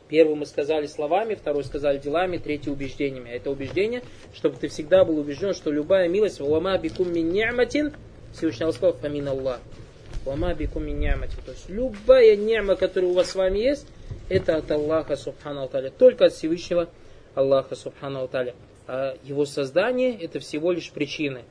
[0.09, 3.31] Первый мы сказали словами, второй сказали делами, третий убеждениями.
[3.31, 4.03] А это убеждение,
[4.35, 7.95] чтобы ты всегда был убежден, что любая милость, валама бикум мин ни'матин,
[8.35, 9.61] Всевышний Аллах сказал, фамин Аллах.
[10.25, 11.01] Валама бикум мин.
[11.01, 13.87] То есть любая ни'ма, которая у вас с вами есть,
[14.29, 15.91] это от Аллаха Субхану Аталя.
[15.91, 16.91] Только от Всевышнего
[17.35, 18.55] Аллаха Субхану Аталя.
[18.87, 21.43] А его создание это всего лишь причины.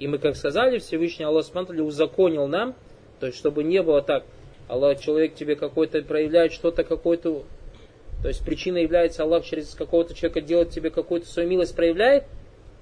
[0.00, 2.74] И мы, как сказали, Всевышний Аллах Субтитры узаконил нам,
[3.20, 4.24] то есть, чтобы не было так,
[4.66, 7.44] Аллах, человек тебе какой-то проявляет что-то, какой-то,
[8.22, 12.24] то есть, причина является Аллах через какого-то человека делать тебе какую-то свою милость проявляет,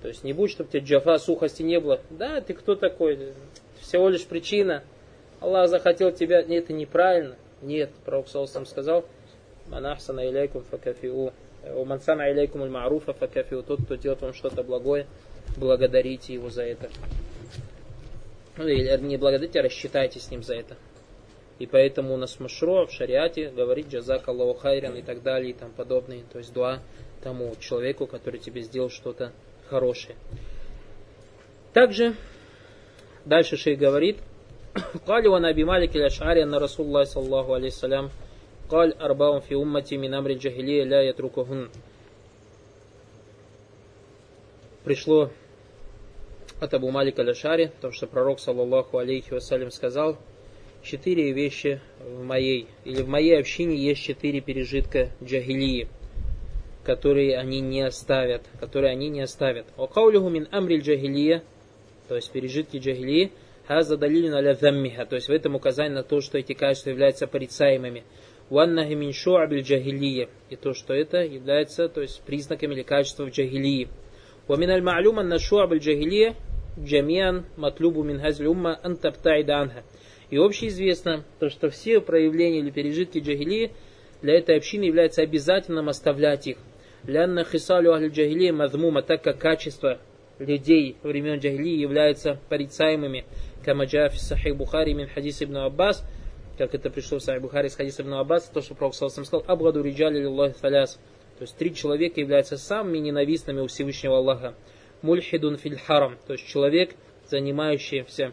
[0.00, 2.00] то есть, не будет, чтобы тебе джафа, сухости не было.
[2.08, 3.32] Да, ты кто такой?
[3.80, 4.84] Всего лишь причина.
[5.40, 7.34] Аллах захотел тебя, нет, это неправильно.
[7.62, 9.04] Нет, Пророк Саусам сказал,
[9.66, 11.32] манахсана иляйкум факафиу,
[11.74, 15.06] умансана иляйкум аль-ма'руфа факафиу, тот, кто делает вам что-то благое,
[15.57, 16.89] благодарите его за это.
[18.57, 20.77] Ну, или не благодарите, а рассчитайте с ним за это.
[21.59, 25.51] И поэтому у нас в Машро, в шариате говорит джазак Аллаху хайран и так далее
[25.51, 26.23] и тому подобное.
[26.31, 26.81] То есть дуа
[27.21, 29.31] тому человеку, который тебе сделал что-то
[29.69, 30.15] хорошее.
[31.73, 32.15] Также
[33.25, 34.17] дальше шейх говорит,
[35.05, 38.09] قال وعن أبي مالك الأشعري أن رسول الله صلى الله عليه وسلم
[38.69, 41.69] قال أربع في أمتي من أمر الجاهلية لا يتركهن
[44.88, 45.30] пришло
[46.60, 50.16] от Абу Малика Ляшари, то, что пророк, саллаллаху алейхи вассалям, сказал,
[50.82, 55.88] четыре вещи в моей, или в моей общине есть четыре пережитка джахилии,
[56.84, 59.66] которые они не оставят, которые они не оставят.
[59.76, 61.42] Окаулюху мин амриль джахилия,
[62.08, 63.30] то есть пережитки джахилии,
[63.66, 67.26] хаза далилин аля заммиха, то есть в этом указание на то, что эти качества являются
[67.26, 68.04] порицаемыми.
[68.48, 73.90] Ваннахи мин шуабиль джахилия, и то, что это является, то есть признаками или качеством джахилии.
[74.49, 76.35] ومن المعلوم أن الشعب الجاهلية
[76.77, 79.83] جميعا مطلوب من هذه الأمة أن تبتعد عنها.
[80.31, 83.71] И общеизвестно, то, что все проявления или пережитки джахилии
[84.21, 86.57] для этой общины является обязательным оставлять их.
[87.05, 89.99] Лянна хисалю ахль джахилии мазмума, так как качество
[90.39, 93.25] людей времен джахилии являются порицаемыми.
[93.63, 96.03] Камаджа фи сахих Бухари мин хадис ибн Аббас,
[96.57, 99.83] как это пришло в сахих Бухари с хадиса ибн Аббас, то, что Пророк сказал, Абгаду
[99.83, 100.99] риджали лиллахи фаляс.
[101.38, 104.54] То есть три человека являются самыми ненавистными у Всевышнего Аллаха.
[105.02, 106.96] Мульхидун филь харам, то есть человек,
[107.28, 108.32] занимающийся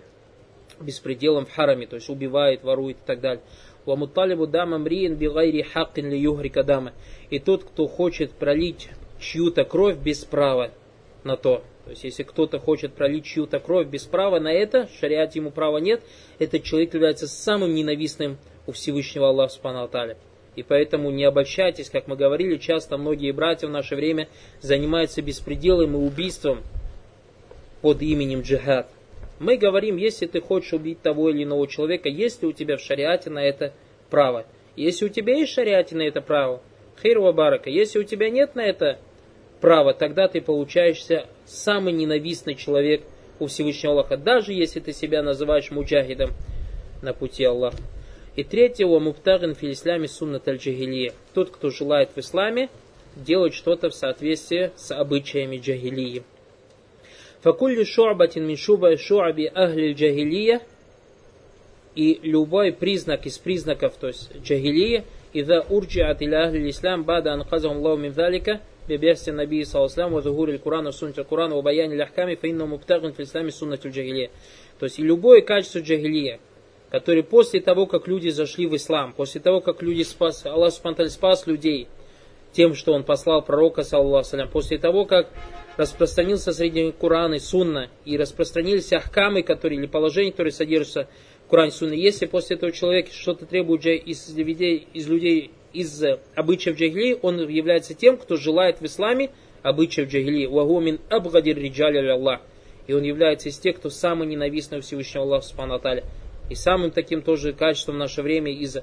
[0.79, 3.43] беспределом в хараме, то есть убивает, ворует и так далее.
[3.85, 6.93] Вамуталибу дама мриин бигайри хаккин ли югрика дама.
[7.29, 8.89] И тот, кто хочет пролить
[9.19, 10.71] чью-то кровь без права
[11.23, 11.63] на то.
[11.83, 15.51] То есть, если кто-то хочет пролить чью-то кровь без права на это, в шариате ему
[15.51, 16.01] права нет,
[16.39, 19.83] этот человек является самым ненавистным у Всевышнего Аллаха Субхану
[20.55, 24.27] И поэтому не обольщайтесь, как мы говорили, часто многие братья в наше время
[24.61, 26.63] занимаются беспределом и убийством
[27.81, 28.89] под именем джихад.
[29.39, 32.81] Мы говорим, если ты хочешь убить того или иного человека, есть ли у тебя в
[32.81, 33.73] шариате на это
[34.09, 34.45] право.
[34.75, 36.61] Если у тебя есть шариате на это право,
[37.01, 37.69] хейрва барака.
[37.69, 38.97] Если у тебя нет на это
[39.59, 43.03] права, тогда ты получаешься самый ненавистный человек
[43.39, 46.29] у Всевышнего Аллаха, даже если ты себя называешь муджахидом
[47.01, 47.77] на пути Аллаха.
[48.36, 50.60] И третьего, муптагин фил исламе суннат аль
[51.34, 52.68] Тот, кто желает в исламе,
[53.16, 56.22] делать что-то в соответствии с обычаями джахилии.
[57.42, 60.60] Факулли шу'батин мин шуба шу'аби ахли джахилия
[61.94, 65.04] и любой признак из признаков, то есть джахилии,
[65.34, 69.92] إذا أرجعت إلى أهل الإسلام بعد أن قذهم الله من ذلك ببعث النبي صلى الله
[69.92, 74.30] عليه وسلم وظهور القرآن وسنة القرآن وبيان الأحكام فإنه مبتغ في الإسلام سنة الجاهلية.
[74.80, 76.40] То есть и любое качество джахилия,
[76.95, 81.09] который после того, как люди зашли в ислам, после того, как люди спас, Аллах Субтитры
[81.09, 81.89] спас людей
[82.53, 85.29] тем, что Он послал пророка, саллаху после того, как
[85.75, 91.09] распространился среди них Коран и Сунна, и распространились ахкамы, которые, или положения, которые содержатся
[91.49, 91.95] Коран Сунна.
[91.95, 96.01] Если после этого человека что-то требует из людей, из людей из
[96.33, 99.31] обычаев джагили, он является тем, кто желает в исламе
[99.63, 100.45] обычаев джагили.
[100.45, 102.39] Вагумин абгадир риджали Аллах.
[102.87, 105.73] И он является из тех, кто самый ненавистный Всевышнего Аллаха Субхану
[106.49, 108.77] И самым таким тоже качеством в наше время из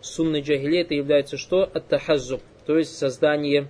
[0.00, 1.62] сунны джагили это является что?
[1.62, 3.68] Ат-тахаззуб, то есть создание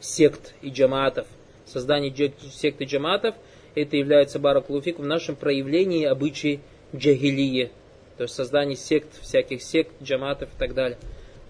[0.00, 1.26] сект и джамаатов.
[1.66, 3.34] Создание сект и джамаатов
[3.74, 6.60] это является баракулуфик в нашем проявлении обычаи
[6.94, 7.70] джагилие,
[8.16, 10.98] то есть создание сект, всяких сект, джаматов и так далее.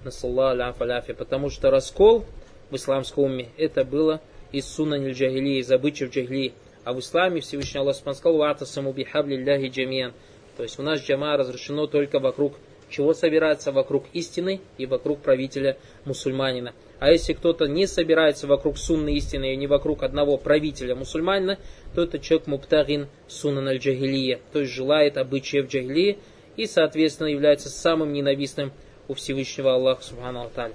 [0.03, 2.25] Потому что раскол
[2.71, 6.55] в исламском уме это было из сунан джагилии, из обычаев джагилии.
[6.85, 10.13] А в исламе Всевышний Аллах сказал, «Вата саму джамиан».
[10.57, 12.55] То есть у нас джама разрешено только вокруг
[12.91, 13.73] чего собирается?
[13.73, 16.75] Вокруг истины и вокруг правителя мусульманина.
[17.01, 21.59] А если кто-то не собирается вокруг сунны истины и не вокруг одного правителя мусульманина,
[21.95, 26.19] то это человек муптагин сунан аль джагилия, то есть желает обычаев джагилии
[26.57, 28.73] и, соответственно, является самым ненавистным
[29.09, 30.75] у Всевышнего Аллаха Субхану Алталя.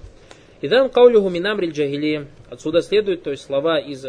[0.61, 2.27] Идан каулюху минамриль джагилия.
[2.49, 4.05] Отсюда следует, то есть слова из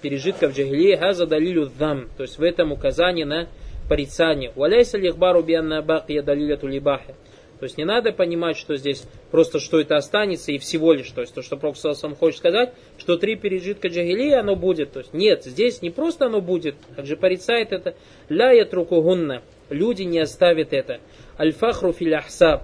[0.00, 3.48] пережитков джагилии, хаза далилю дам, то есть в этом указание на
[3.88, 4.52] порицание.
[4.54, 7.14] Валяйся лихбару бианна бакия далиля тулибахи.
[7.58, 11.22] То есть не надо понимать, что здесь просто что это останется и всего лишь, то
[11.22, 14.92] есть то, что Пророк сам хочет сказать, что три пережитка джагилии оно будет.
[14.92, 17.94] То есть нет, здесь не просто оно будет, как же порицает это,
[18.28, 21.00] ля ятрукугунна, люди не оставят это.
[21.38, 22.62] Альфахру фил ахсаб.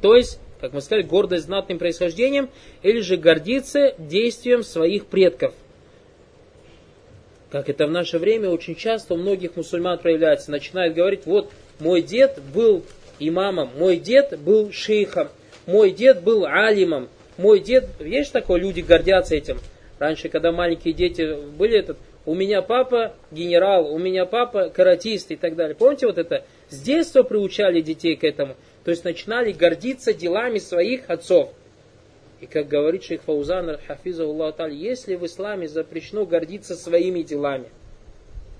[0.00, 2.50] То есть, как мы сказали, гордость знатным происхождением,
[2.82, 5.54] или же гордиться действием своих предков.
[7.52, 10.50] Как это в наше время очень часто у многих мусульман проявляется.
[10.50, 12.82] Начинают говорить, вот мой дед был
[13.18, 15.28] имамом, мой дед был шейхом,
[15.66, 19.58] мой дед был алимом, мой дед, есть такое, люди гордятся этим.
[19.98, 25.36] Раньше, когда маленькие дети были, этот, у меня папа генерал, у меня папа каратист и
[25.36, 25.74] так далее.
[25.74, 26.46] Помните вот это?
[26.70, 28.56] С детства приучали детей к этому.
[28.82, 31.52] То есть начинали гордиться делами своих отцов.
[32.42, 37.66] И как говорит шейх Фаузан, хафиза Аллах если в исламе запрещено гордиться своими делами,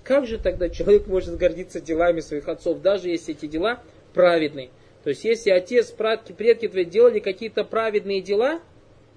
[0.05, 4.69] как же тогда человек может гордиться делами своих отцов, даже если эти дела праведный.
[5.03, 8.61] То есть, если отец, предки, предки твои делали какие-то праведные дела,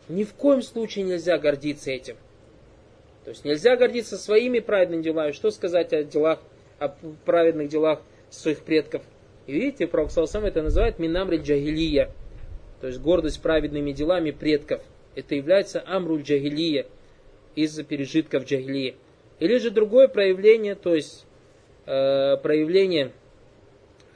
[0.09, 2.17] ни в коем случае нельзя гордиться этим.
[3.25, 5.31] То есть, нельзя гордиться своими праведными делами.
[5.31, 6.41] Что сказать о делах,
[6.81, 6.89] о
[7.25, 8.01] праведных делах
[8.31, 9.03] своих предков?
[9.47, 12.11] И видите, Пророк сам это называет минамриль джагилия.
[12.81, 14.83] То есть, гордость праведными делами предков.
[15.15, 16.87] Это является амруль джагилия
[17.55, 18.97] из пережитков джагилии.
[19.41, 21.27] Или же другое проявление, то есть
[21.87, 23.13] э, проявление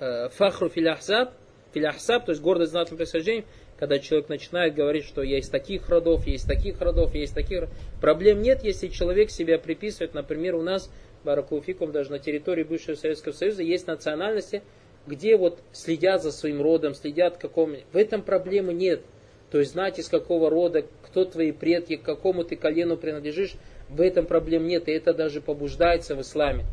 [0.01, 1.35] Э, фахру филяхсаб,
[1.75, 3.45] филяхсаб, то есть гордость знатным происхождением,
[3.79, 7.33] когда человек начинает говорить, что я из таких родов, я из таких родов, я из
[7.33, 7.65] таких
[8.01, 10.91] Проблем нет, если человек себя приписывает, например, у нас,
[11.23, 14.63] Баракулфикум, даже на территории бывшего Советского Союза есть национальности,
[15.07, 17.75] где вот следят за своим родом, следят каком...
[17.93, 19.03] В этом проблемы нет.
[19.51, 23.55] То есть знать из какого рода, кто твои предки, к какому ты колену принадлежишь,
[23.89, 24.89] в этом проблем нет.
[24.89, 26.65] И это даже побуждается в исламе.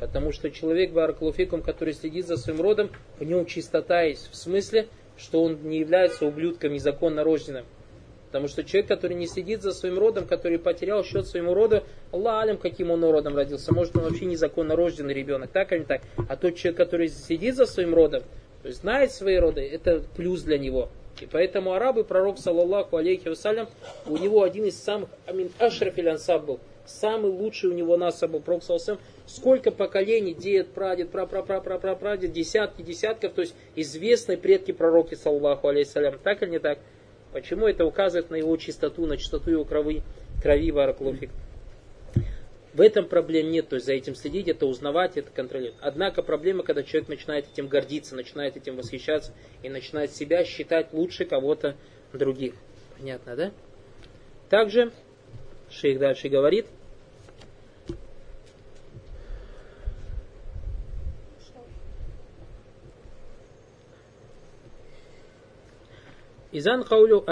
[0.00, 4.30] Потому что человек, баракулуфикум, который следит за своим родом, в нем чистота есть.
[4.30, 7.64] В смысле, что он не является ублюдком незаконно рожденным.
[8.26, 12.42] Потому что человек, который не следит за своим родом, который потерял счет своему роду, Аллах
[12.42, 13.72] алим, каким он родом родился.
[13.72, 16.02] Может, он вообще незаконно рожденный ребенок, так или не так.
[16.28, 18.22] А тот человек, который следит за своим родом,
[18.62, 20.88] то есть знает свои роды, это плюс для него.
[21.20, 23.68] И поэтому арабы, пророк, саллаллаху алейхи вассалям,
[24.06, 26.10] у него один из самых, амин, ашрафиль
[26.40, 28.62] был, самый лучший у него насаб, Пророк
[29.26, 34.36] сколько поколений, дед, прадед, пра пра пра пра пра прадед, десятки, десятков, то есть известные
[34.36, 36.18] предки пророки, саллаху алейхиссалям.
[36.22, 36.78] Так или не так?
[37.36, 40.02] Почему это указывает на его чистоту, на чистоту его крови,
[40.40, 41.28] крови Бараклуфик?
[42.72, 45.78] В этом проблем нет, то есть за этим следить, это узнавать, это контролировать.
[45.82, 51.26] Однако проблема, когда человек начинает этим гордиться, начинает этим восхищаться и начинает себя считать лучше
[51.26, 51.76] кого-то
[52.14, 52.54] других.
[52.96, 53.52] Понятно, да?
[54.48, 54.90] Также
[55.68, 56.64] шейх дальше говорит,
[66.58, 67.22] Изан хаулю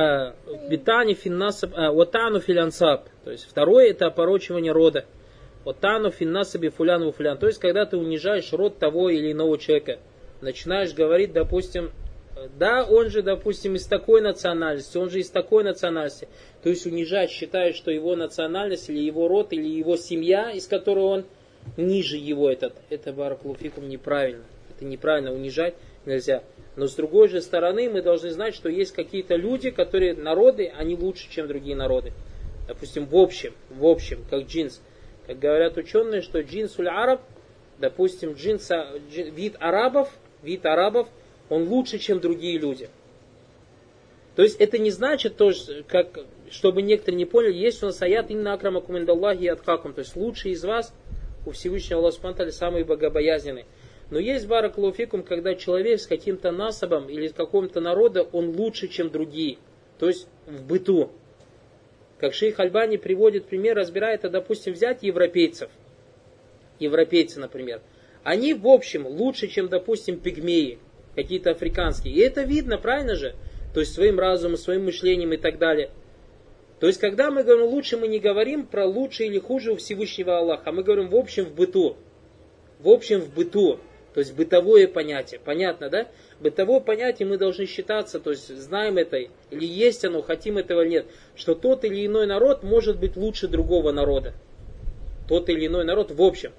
[0.68, 3.08] битани финнасаб ватану филянсаб.
[3.24, 5.06] То есть второе это опорочивание рода.
[5.64, 7.38] Отану финнасаби фулян фулян.
[7.38, 9.98] То есть, когда ты унижаешь род того или иного человека,
[10.42, 11.90] начинаешь говорить, допустим,
[12.58, 16.28] да, он же, допустим, из такой национальности, он же из такой национальности.
[16.62, 21.04] То есть унижать, считая, что его национальность или его род или его семья, из которой
[21.04, 21.24] он
[21.78, 24.44] ниже его этот, это баракулуфикум неправильно.
[24.76, 25.76] Это неправильно унижать
[26.06, 26.42] нельзя.
[26.76, 30.96] Но с другой же стороны, мы должны знать, что есть какие-то люди, которые народы, они
[30.96, 32.12] лучше, чем другие народы.
[32.66, 34.80] Допустим, в общем, в общем, как джинс.
[35.26, 37.22] Как говорят ученые, что джинсуль араб,
[37.78, 40.10] допустим, джинса, джин, вид арабов,
[40.42, 41.08] вид арабов,
[41.48, 42.88] он лучше, чем другие люди.
[44.36, 45.52] То есть это не значит, то,
[45.86, 46.18] как,
[46.50, 50.52] чтобы некоторые не поняли, есть у нас аят инна акрама куминдаллахи аткакум, то есть лучший
[50.52, 50.92] из вас
[51.46, 53.66] у Всевышнего Аллаха Субтитры самый богобоязненный.
[54.10, 59.10] Но есть баракулуфикум, когда человек с каким-то насобом или с какого-то народа, он лучше, чем
[59.10, 59.58] другие.
[59.98, 61.10] То есть в быту.
[62.18, 65.70] Как шейх Альбани приводит пример, разбирает, это, допустим, взять европейцев.
[66.78, 67.80] Европейцы, например.
[68.22, 70.78] Они, в общем, лучше, чем, допустим, пигмеи,
[71.14, 72.14] какие-то африканские.
[72.14, 73.34] И это видно, правильно же?
[73.72, 75.90] То есть своим разумом, своим мышлением и так далее.
[76.80, 80.38] То есть, когда мы говорим лучше, мы не говорим про лучше или хуже у Всевышнего
[80.38, 81.96] Аллаха, а мы говорим в общем в быту.
[82.80, 83.80] В общем в быту.
[84.14, 85.40] То есть бытовое понятие.
[85.44, 86.06] Понятно, да?
[86.38, 90.90] Бытовое понятие мы должны считаться, то есть знаем это, или есть оно, хотим этого или
[90.90, 94.34] нет, что тот или иной народ может быть лучше другого народа.
[95.28, 96.52] Тот или иной народ в общем.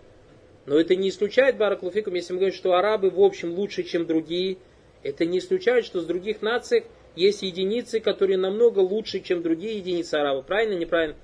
[0.66, 4.58] Но это не исключает, Бараклуфикум, если мы говорим, что арабы в общем лучше, чем другие,
[5.01, 6.84] это не исключает, что с других наций
[7.16, 10.45] есть единицы, которые намного лучше, чем другие единицы арабов.
[10.45, 11.16] Правильно, неправильно?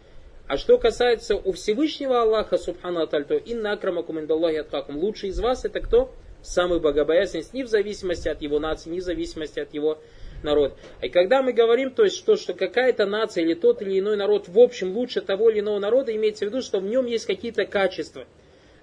[0.47, 4.63] А что касается у Всевышнего Аллаха, Субхану Аталь, то инна акрамакум индаллахи.
[4.89, 6.13] Лучший из вас это кто?
[6.43, 9.99] Самый богобоязненный, не в зависимости от его нации, не в зависимости от его
[10.43, 10.75] народа.
[11.01, 14.47] И когда мы говорим, то есть, что, что какая-то нация или тот или иной народ
[14.47, 17.65] в общем лучше того или иного народа, имеется в виду, что в нем есть какие-то
[17.65, 18.25] качества.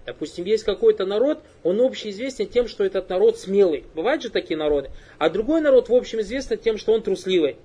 [0.06, 3.84] Допустим, есть какой-то народ, он общеизвестен тем, что этот народ смелый.
[3.94, 4.90] Бывают же такие народы.
[5.18, 7.56] А другой народ, в общем, известен тем, что он трусливый.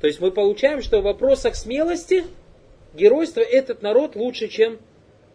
[0.00, 2.24] То есть мы получаем, что в вопросах смелости,
[2.94, 4.78] геройства этот народ лучше, чем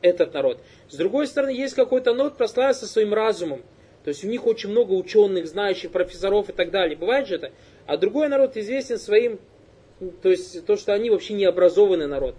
[0.02, 0.60] этот народ.
[0.90, 3.62] С другой стороны, есть какой-то народ, прославился своим разумом.
[4.04, 6.98] То есть у них очень много ученых, знающих, профессоров и так далее.
[6.98, 7.52] Бывает же это.
[7.86, 9.40] А другой народ известен своим,
[10.22, 12.36] то есть то, что они вообще не образованный народ.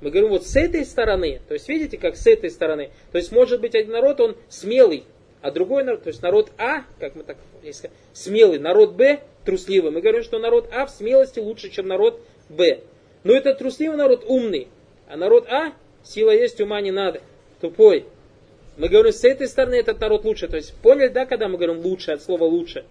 [0.00, 2.90] Мы говорим вот с этой стороны, то есть видите, как с этой стороны.
[3.10, 5.04] То есть может быть один народ, он смелый,
[5.40, 7.36] а другой народ, то есть народ А, как мы так
[7.72, 9.90] сказать, смелый, народ Б трусливый.
[9.90, 12.80] Мы говорим, что народ А в смелости лучше, чем народ Б.
[13.24, 14.68] Но это трусливый народ умный,
[15.08, 15.72] а народ А
[16.04, 17.20] сила есть, ума не надо,
[17.60, 18.06] тупой.
[18.78, 20.46] Мы говорим, с этой стороны этот народ лучше.
[20.46, 22.84] То есть поняли, да, когда мы говорим лучше, от слова лучше?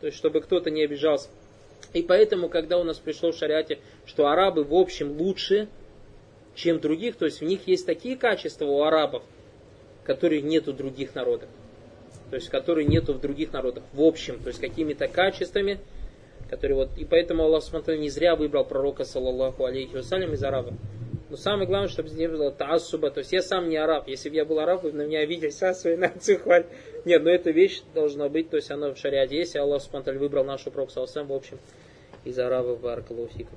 [0.00, 1.28] То есть, чтобы кто-то не обижался.
[1.92, 5.68] И поэтому, когда у нас пришло в шариате, что арабы в общем лучше,
[6.54, 9.22] чем других, то есть в них есть такие качества у арабов,
[10.04, 11.50] которые нет у других народов.
[12.30, 13.84] То есть, которые нету в других народах.
[13.92, 15.78] В общем, то есть какими-то качествами,
[16.48, 16.88] которые вот...
[16.96, 20.74] И поэтому Аллах смотрел, не зря выбрал пророка, саллаллаху алейхи вассалям, из арабов.
[21.28, 23.10] Но самое главное, чтобы не было таасуба.
[23.10, 24.06] То есть я сам не араб.
[24.06, 26.66] Если бы я был араб, вы на меня видели вся свою нацию хвалить.
[27.04, 30.44] Нет, но эта вещь должна быть, то есть она в шариате есть, Аллах Субтитры выбрал
[30.44, 31.58] нашу пророк в общем,
[32.24, 33.50] из арабов Баракалуфика.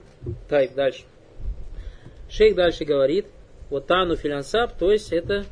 [0.47, 1.03] Так, дальше.
[2.29, 3.25] Шейх дальше говорит,
[3.69, 5.45] вот тану филансаб, то есть это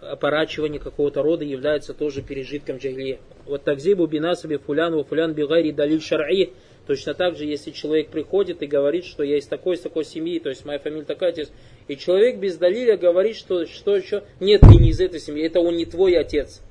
[0.00, 3.18] опорачивание какого-то рода является тоже пережитком джахилия.
[3.44, 6.52] Вот такзибу бинасаби фулян, фулян бигайри далиль шар'и,
[6.86, 10.38] Точно так же, если человек приходит и говорит, что я из такой, из такой семьи,
[10.38, 11.50] то есть моя фамилия такая, отец,
[11.88, 15.60] и человек без далиля говорит, что, что еще, нет, ты не из этой семьи, это
[15.60, 16.62] он не твой отец.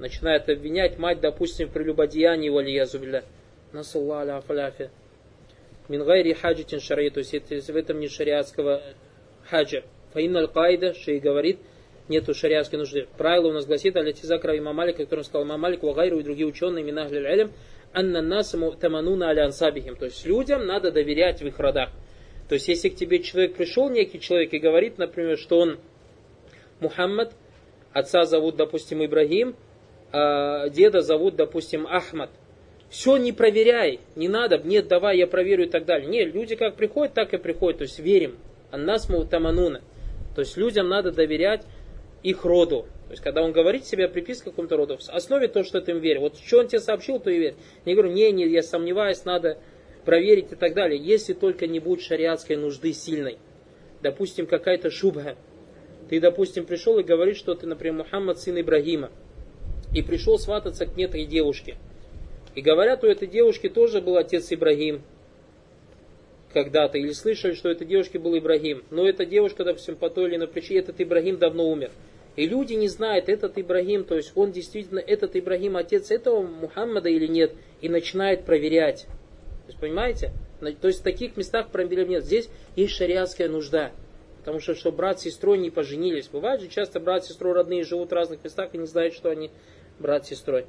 [0.00, 3.24] Начинает обвинять мать, допустим, в прелюбодеянии, валиязубля.
[3.72, 4.90] Насалла афаляфи.
[5.88, 8.82] Мингайри хаджитин шари, то есть в этом не шариатского
[9.44, 9.82] хаджа.
[10.12, 11.58] Фаин аль-Каида, шей говорит,
[12.08, 13.06] нету шариатской нужды.
[13.16, 16.84] Правило у нас гласит, аля-тизакра имам Малик, который сказал имам Малик, вагайру и другие ученые,
[16.84, 17.52] минахлиль алям,
[17.92, 19.96] анна нас тамануна аля ансабихим.
[19.96, 21.90] То есть людям надо доверять в их родах.
[22.48, 25.78] То есть, если к тебе человек пришел, некий человек, и говорит, например, что он
[26.80, 27.34] Мухаммад,
[27.92, 29.54] отца зовут, допустим, Ибрагим,
[30.12, 32.30] а деда зовут, допустим, Ахмад.
[32.88, 36.08] Все не проверяй, не надо, нет, давай, я проверю и так далее.
[36.08, 38.38] Нет, люди как приходят, так и приходят, то есть верим.
[38.70, 39.82] Аннас тамануна.
[40.34, 41.66] То есть людям надо доверять
[42.22, 42.86] их роду.
[43.08, 45.92] То есть, когда он говорит себе приписка к какому-то роду, в основе то, что ты
[45.92, 46.20] им веришь.
[46.20, 47.54] Вот что он тебе сообщил, то и верь.
[47.86, 49.56] Не говорю, не, не, я сомневаюсь, надо
[50.04, 51.00] проверить и так далее.
[51.02, 53.38] Если только не будет шариатской нужды сильной.
[54.02, 55.36] Допустим, какая-то шубха.
[56.10, 59.10] Ты, допустим, пришел и говоришь, что ты, например, Мухаммад, сын Ибрагима.
[59.94, 61.76] И пришел свататься к некой девушке.
[62.54, 65.00] И говорят, у этой девушки тоже был отец Ибрагим
[66.52, 66.98] когда-то.
[66.98, 68.84] Или слышали, что у этой девушки был Ибрагим.
[68.90, 71.90] Но эта девушка, допустим, по той или иной причине, этот Ибрагим давно умер.
[72.38, 77.08] И люди не знают, этот Ибрагим, то есть он действительно, этот Ибрагим отец этого Мухаммада
[77.08, 79.06] или нет, и начинает проверять.
[79.66, 80.30] То есть, понимаете?
[80.60, 82.24] То есть в таких местах проблем нет.
[82.24, 83.90] Здесь есть шариатская нужда.
[84.38, 86.28] Потому что, что брат с сестрой не поженились.
[86.28, 89.30] Бывает же часто брат с сестрой родные живут в разных местах и не знают, что
[89.30, 89.50] они
[89.98, 90.66] брат с сестрой.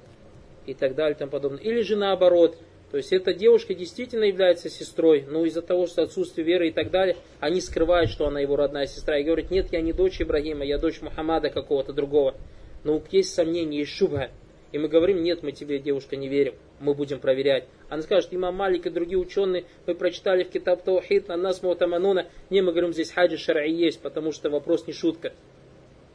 [0.66, 1.62] И так далее и тому подобное.
[1.62, 2.58] Или же наоборот.
[2.92, 6.90] То есть эта девушка действительно является сестрой, но из-за того, что отсутствие веры и так
[6.90, 9.18] далее, они скрывают, что она его родная сестра.
[9.20, 12.36] И говорят, нет, я не дочь Ибрагима, я дочь Мухаммада какого-то другого.
[12.84, 14.32] Но есть сомнения, есть шубха.
[14.72, 16.54] И мы говорим, нет, мы тебе, девушка, не верим.
[16.80, 17.66] Мы будем проверять.
[17.90, 22.28] Она скажет, имам Малик и другие ученые, мы прочитали в Китаб Таухид, на нас Мутамануна.
[22.50, 25.34] Не, мы говорим, здесь хаджи шараи есть, потому что вопрос не шутка.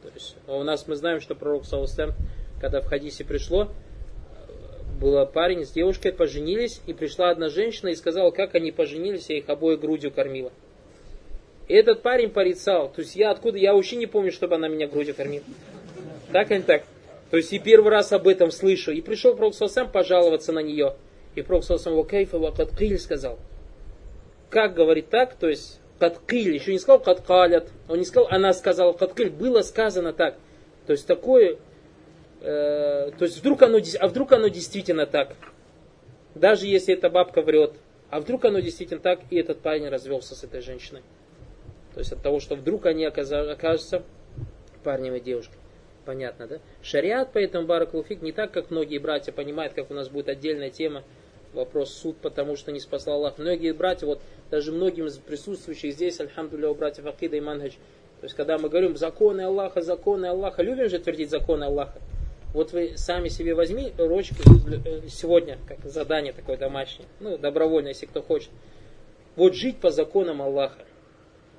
[0.01, 2.13] То есть, а у нас мы знаем, что пророк Саусам,
[2.61, 3.69] когда в хадисе пришло,
[4.99, 9.37] был парень с девушкой, поженились, и пришла одна женщина и сказала, как они поженились, я
[9.37, 10.51] их обоих грудью кормила.
[11.67, 14.87] И этот парень порицал, то есть я откуда, я вообще не помню, чтобы она меня
[14.87, 15.43] грудью кормила.
[16.31, 16.83] Так или так?
[17.31, 18.91] То есть и первый раз об этом слышу.
[18.91, 20.95] И пришел Пророк сам пожаловаться на нее.
[21.33, 23.39] И Пророк Сам вакайфа вакаткиль сказал.
[24.49, 28.93] Как говорит так, то есть каткиль, еще не сказал каткалят, он не сказал, она сказала
[28.93, 30.35] каткиль, было сказано так.
[30.85, 31.57] То есть такое,
[32.45, 35.35] э, то есть вдруг оно, а вдруг оно действительно так.
[36.35, 37.73] Даже если эта бабка врет,
[38.09, 41.01] а вдруг оно действительно так, и этот парень развелся с этой женщиной.
[41.93, 44.03] То есть от того, что вдруг они окажутся
[44.83, 45.57] парнем и девушкой.
[46.05, 46.59] Понятно, да?
[46.83, 51.03] Шариат, поэтому Баракулуфик не так, как многие братья понимают, как у нас будет отдельная тема,
[51.53, 53.39] вопрос суд, потому что не спасла Аллах.
[53.39, 54.21] Многие братья, вот
[54.51, 57.73] даже многим из присутствующих здесь, альхамдулля, у братьев Акида и Манхадж,
[58.19, 61.99] то есть когда мы говорим законы Аллаха, законы Аллаха, любим же твердить законы Аллаха.
[62.55, 64.37] Вот вы сами себе возьми ручки
[64.85, 68.49] э, сегодня, как задание такое домашнее, ну, добровольно, если кто хочет.
[69.35, 70.79] Вот жить по законам Аллаха.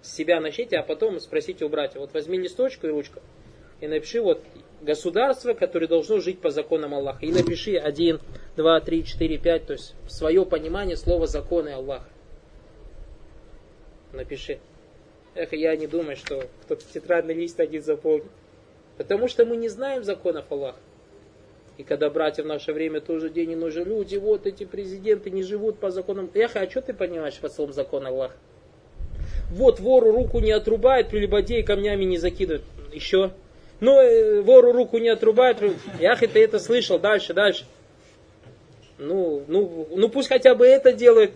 [0.00, 2.00] С себя начните, а потом спросите у братья.
[2.00, 3.20] Вот возьми листочку и ручку
[3.82, 4.42] и напиши вот
[4.80, 7.26] государство, которое должно жить по законам Аллаха.
[7.26, 8.18] И напиши один,
[8.56, 12.08] два, три, четыре, пять, то есть свое понимание слова законы Аллаха.
[14.14, 14.60] Напиши.
[15.34, 18.30] Эх, я не думаю, что кто-то тетрадный лист один заполнит.
[18.96, 20.78] Потому что мы не знаем законов Аллаха.
[21.78, 25.42] И когда братья в наше время тоже день и ночь, люди, вот эти президенты не
[25.42, 26.30] живут по законам.
[26.34, 28.34] Эх, а что ты понимаешь под словом закон Аллаха?
[29.50, 32.62] Вот вору руку не отрубает, прелюбодей камнями не закидывает.
[32.92, 33.32] Еще
[33.80, 35.58] ну, э, вору руку не отрубают.
[36.00, 36.98] Яхи, ты это слышал.
[36.98, 37.64] Дальше, дальше.
[38.98, 41.32] Ну, ну, ну пусть хотя бы это делают.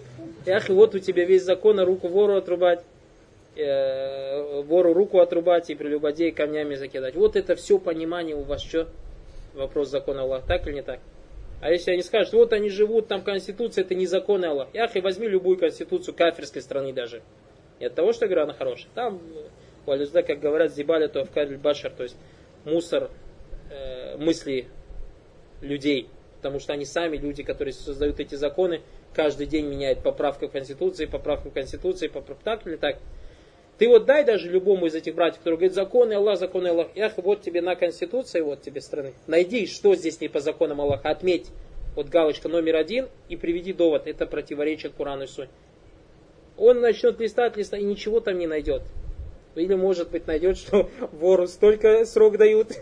[0.47, 2.81] Яхи, вот у тебя весь закон, а руку вору отрубать.
[3.57, 7.15] Э, вору руку отрубать и прелюбодей камнями закидать.
[7.15, 8.89] Вот это все понимание у вас что?
[9.55, 10.47] Вопрос закона Аллаха.
[10.47, 11.01] Так или не так?
[11.61, 14.69] А если они скажут, вот они живут, там конституция, это не законы Аллах.
[14.73, 17.23] Яхи, возьми любую конституцию кафирской страны даже.
[17.79, 18.91] Не от того, что игра она хорошая.
[18.95, 19.21] Там
[19.87, 22.17] Валюзда, как говорят, зибаля то в башар, то есть
[22.65, 23.11] мусор
[23.71, 24.69] э, мысли
[25.61, 26.09] людей.
[26.37, 28.81] Потому что они сами, люди, которые создают эти законы,
[29.15, 32.99] каждый день меняют поправку в Конституции, поправку в Конституции, поправку так или так.
[33.81, 36.89] Ты вот дай даже любому из этих братьев, который говорит, законы Аллах, законы Аллах.
[36.95, 39.15] Ях, вот тебе на Конституции, вот тебе страны.
[39.27, 41.09] Найди, что здесь не по законам Аллаха.
[41.09, 41.47] Отметь,
[41.97, 44.07] вот галочка номер один и приведи довод.
[44.07, 45.49] Это противоречит Курану и Сунь.
[46.59, 48.83] Он начнет листать, листать и ничего там не найдет.
[49.55, 52.73] Или, может быть, найдет, что вору столько срок дают,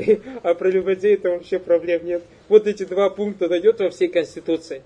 [0.42, 2.24] а про людей это вообще проблем нет.
[2.48, 4.82] Вот эти два пункта дойдет во всей Конституции.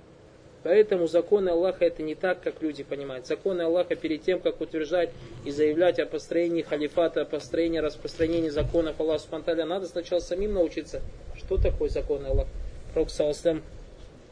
[0.62, 3.26] Поэтому законы Аллаха это не так, как люди понимают.
[3.26, 5.10] Законы Аллаха перед тем, как утверждать
[5.44, 11.02] и заявлять о построении халифата, о построении, распространении законов Аллаха Субтитры, надо сначала самим научиться,
[11.36, 12.50] что такое законы Аллаха.
[12.92, 13.62] Пророк Саласлам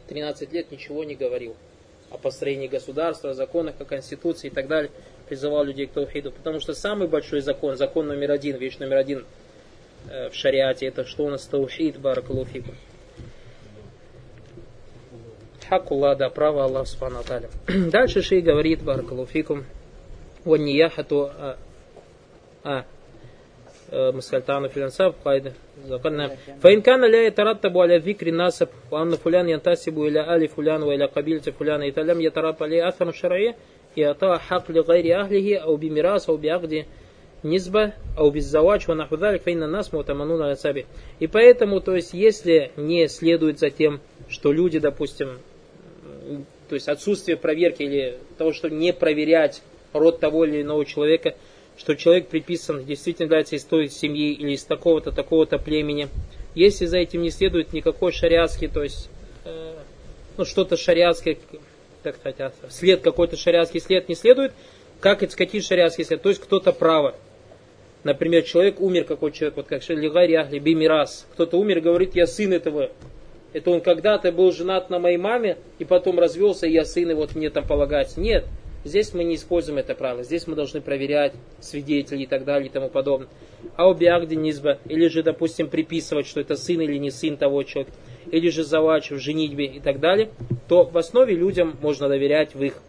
[0.09, 1.57] 13 лет ничего не говорил
[2.11, 4.91] о построении государства, о законах, о конституции и так далее
[5.29, 9.25] призывал людей к таухиду, потому что самый большой закон, закон номер один, вещь номер один
[10.11, 12.73] э, в шариате, это что у нас таухид, баракалуфику.
[15.70, 17.20] Хакулла, да, право Аллах Субхану
[17.68, 19.66] Дальше Шей говорит, баракалуфикум,
[20.46, 21.56] والنياحة آه,
[22.66, 22.86] آه
[23.94, 25.52] مسألتان في الأنساب قاعدة
[25.88, 31.06] ذكرنا فإن كان لا يترتب على ذكر الناسب وأن فلان ينتسب إلى آل فلان وإلى
[31.06, 33.56] قبيلة فلان إذا لم يترتب عليه أثر شرعي
[33.98, 36.86] يعطى حق لغير أهله أو بميراث أو بعقد
[37.46, 40.88] низба, а беззавач, ва наху далик, фейна нас мутаману на саби.
[41.20, 45.38] И поэтому, то есть, если не следует за тем, что люди, допустим,
[46.69, 49.63] то есть отсутствие проверки или того, что не проверять
[49.93, 51.35] род того или иного человека,
[51.77, 56.09] что человек приписан, действительно является из той семьи или из такого-то, такого-то племени.
[56.55, 59.09] Если за этим не следует никакой шариатский, то есть
[59.45, 59.75] э,
[60.37, 61.39] ну, что-то шариатское,
[62.03, 64.53] так сказать, след какой-то шариатский след не следует,
[65.01, 67.15] как это, какие шариатские след, то есть кто-то право.
[68.05, 71.27] Например, человек умер, какой человек, вот как Шалигари Ахли Бимирас.
[71.33, 72.91] Кто-то умер, говорит, я сын этого.
[73.53, 77.15] Это он когда-то был женат на моей маме, и потом развелся, и я сын, и
[77.15, 78.21] вот мне там полагается.
[78.21, 78.47] Нет,
[78.85, 80.23] здесь мы не используем это правило.
[80.23, 83.29] Здесь мы должны проверять свидетелей и так далее и тому подобное.
[83.77, 87.63] А у Биагди Низба, или же, допустим, приписывать, что это сын или не сын того
[87.65, 87.93] человека,
[88.31, 90.31] или же завач в женитьбе и так далее,
[90.69, 92.81] то в основе людям можно доверять в их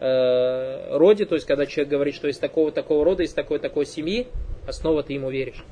[0.00, 4.28] э, роде, то есть когда человек говорит, что из такого-такого рода, из такой-такой семьи,
[4.66, 5.62] основа ты ему веришь.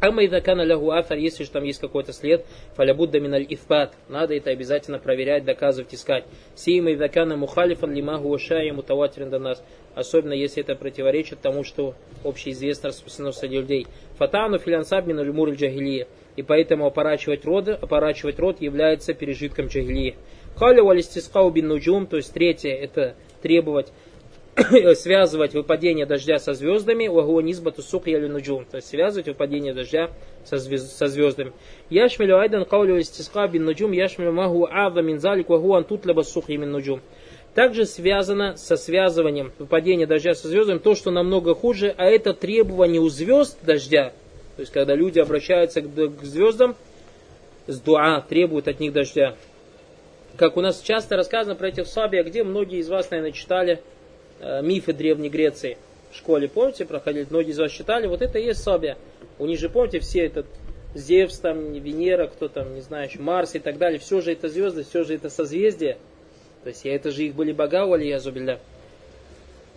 [0.00, 2.44] Ама идакана лягу автор, если же там есть какой-то след,
[2.74, 6.24] фалябудда миналь ифбат, надо это обязательно проверять, доказывать, искать.
[6.54, 11.94] Сима идакана мухалифан лимаху ушая мутаватирин до нас, особенно если это противоречит тому, что
[12.24, 13.86] общеизвестно распространено среди людей.
[14.18, 20.16] Фатану филансаб миналь мур джагилия, и поэтому опорачивать род, опорачивать род является пережитком джагилии.
[20.56, 23.92] Халя валистискау бин нуджум, то есть третье, это требовать
[24.94, 30.10] связывать выпадение дождя со звездами, вагуа низбату сухья нуджум, то есть связывать выпадение дождя
[30.44, 31.52] со, звезд, со звездами.
[31.90, 36.72] Яшмилю айдан каулю истиска бин нуджум, яшмилю магу ава мин залик, вагуан тутлаба сухья мин
[36.72, 37.02] нуджум.
[37.54, 43.00] Также связано со связыванием выпадения дождя со звездами то, что намного хуже, а это требование
[43.00, 44.12] у звезд дождя.
[44.56, 46.76] То есть, когда люди обращаются к, к звездам
[47.66, 49.36] с дуа, требуют от них дождя.
[50.36, 53.80] Как у нас часто рассказано про этих саби, где многие из вас, наверное, читали
[54.40, 55.78] мифы Древней Греции
[56.10, 58.96] в школе, помните, проходили, многие из вас читали, вот это и есть Сабия.
[59.38, 60.46] У них же, помните, все этот
[60.94, 64.48] Зевс, там, Венера, кто там, не знаю, еще Марс и так далее, все же это
[64.48, 65.98] звезды, все же это созвездия.
[66.62, 68.60] То есть, это же их были бога, вали язубилля.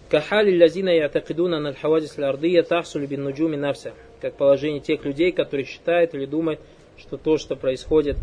[0.09, 3.93] Кахали лязина ятакидуна над хавадис лардия тахсуль бин нуджуми нався.
[4.21, 6.59] Как положение тех людей, которые считают или думают,
[6.97, 8.17] что то, что происходит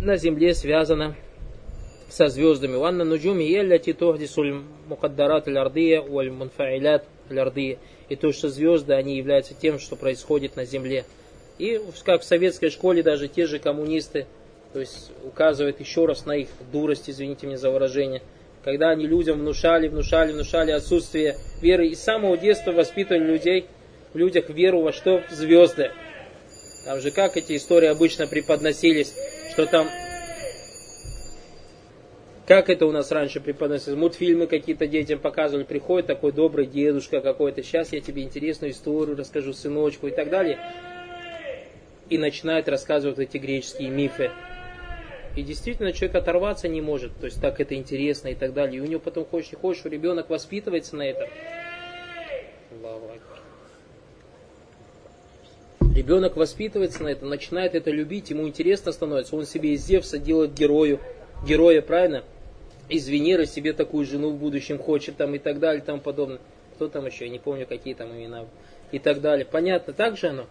[0.00, 1.16] на земле, связано
[2.08, 2.76] со звездами.
[2.76, 7.78] Ванна нуджуми елляти тохдисуль мукаддарат аль-ардия уаль мунфаилят аль-ардия.
[8.08, 11.04] И то, что звезды, они являются тем, что происходит на земле.
[11.58, 14.26] И как в советской школе даже те же коммунисты,
[14.72, 18.22] то есть указывают еще раз на их дурость, извините меня за выражение,
[18.64, 23.66] когда они людям внушали, внушали, внушали отсутствие веры и с самого детства воспитывали людей,
[24.12, 25.22] в людях веру во что?
[25.28, 25.90] В звезды.
[26.84, 29.14] Там же как эти истории обычно преподносились,
[29.52, 29.86] что там
[32.48, 33.98] как это у нас раньше преподносилось?
[33.98, 39.52] Мультфильмы какие-то детям показывали, приходит такой добрый дедушка какой-то, сейчас я тебе интересную историю расскажу,
[39.52, 40.58] сыночку и так далее.
[42.08, 44.30] И начинает рассказывать эти греческие мифы.
[45.36, 48.78] И действительно человек оторваться не может, то есть так это интересно и так далее.
[48.78, 51.28] И у него потом хочешь не хочешь, ребенок воспитывается на этом.
[55.94, 60.54] Ребенок воспитывается на этом, начинает это любить, ему интересно становится, он себе из Зевса делает
[60.54, 60.98] герою,
[61.46, 62.24] героя, правильно?
[62.88, 66.40] из Венеры себе такую жену в будущем хочет там и так далее, там подобное.
[66.74, 68.46] Кто там еще, я не помню, какие там имена
[68.92, 69.44] и так далее.
[69.44, 70.46] Понятно, так же оно?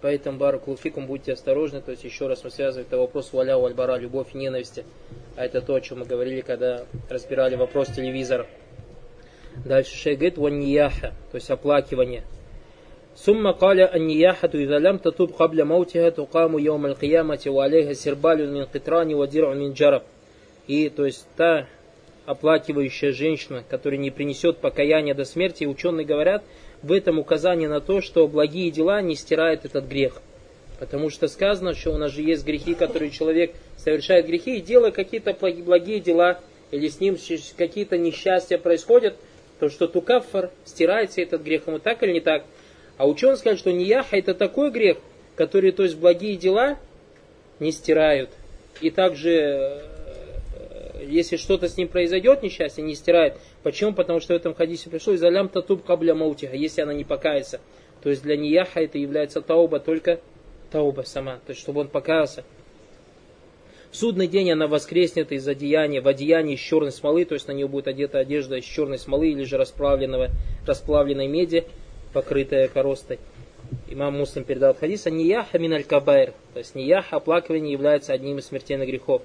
[0.00, 1.80] Поэтому, Бару Клуфикум, будьте осторожны.
[1.80, 4.82] То есть, еще раз мы связываем это вопрос валя у Альбара, любовь и ненависть.
[5.36, 8.46] А это то, о чем мы говорили, когда разбирали вопрос телевизора.
[9.64, 12.22] Дальше шейх говорит, ваньяха, то есть оплакивание.
[13.16, 19.14] Сумма каля аньяхату изалям татуб хабля маутиха тукаму йом аль-киямати ва алейха сирбалю мин китрани
[19.14, 20.04] ва диру мин джараб.
[20.68, 21.66] И то есть та
[22.28, 26.44] оплакивающая женщина, которая не принесет покаяния до смерти, ученые говорят,
[26.82, 30.20] в этом указание на то, что благие дела не стирают этот грех.
[30.78, 34.90] Потому что сказано, что у нас же есть грехи, которые человек совершает грехи, и делая
[34.90, 36.38] какие-то благие дела,
[36.70, 37.16] или с ним
[37.56, 39.16] какие-то несчастья происходят,
[39.58, 41.66] то что тукаффар стирается этот грех.
[41.66, 42.44] Ему так или не так?
[42.98, 44.98] А ученые сказали, что нияха это такой грех,
[45.34, 46.76] который, то есть благие дела
[47.58, 48.28] не стирают.
[48.82, 49.82] И также
[51.00, 53.38] если что-то с ним произойдет, несчастье, не стирает.
[53.62, 53.92] Почему?
[53.92, 57.60] Потому что в этом хадисе пришло из алям татуб кабля маутиха, если она не покается.
[58.02, 60.20] То есть для нияха это является тауба, только
[60.70, 62.44] тауба сама, то есть чтобы он покаялся.
[63.90, 67.52] В судный день она воскреснет из одеяния, в одеянии из черной смолы, то есть на
[67.52, 70.28] нее будет одета одежда из черной смолы или же расплавленного,
[70.66, 71.64] расплавленной меди,
[72.12, 73.18] покрытая коростой.
[73.88, 78.46] Имам Муслим передал хадис, а нияха мин кабайр, то есть нияха, оплакивание является одним из
[78.46, 79.22] смертельных грехов.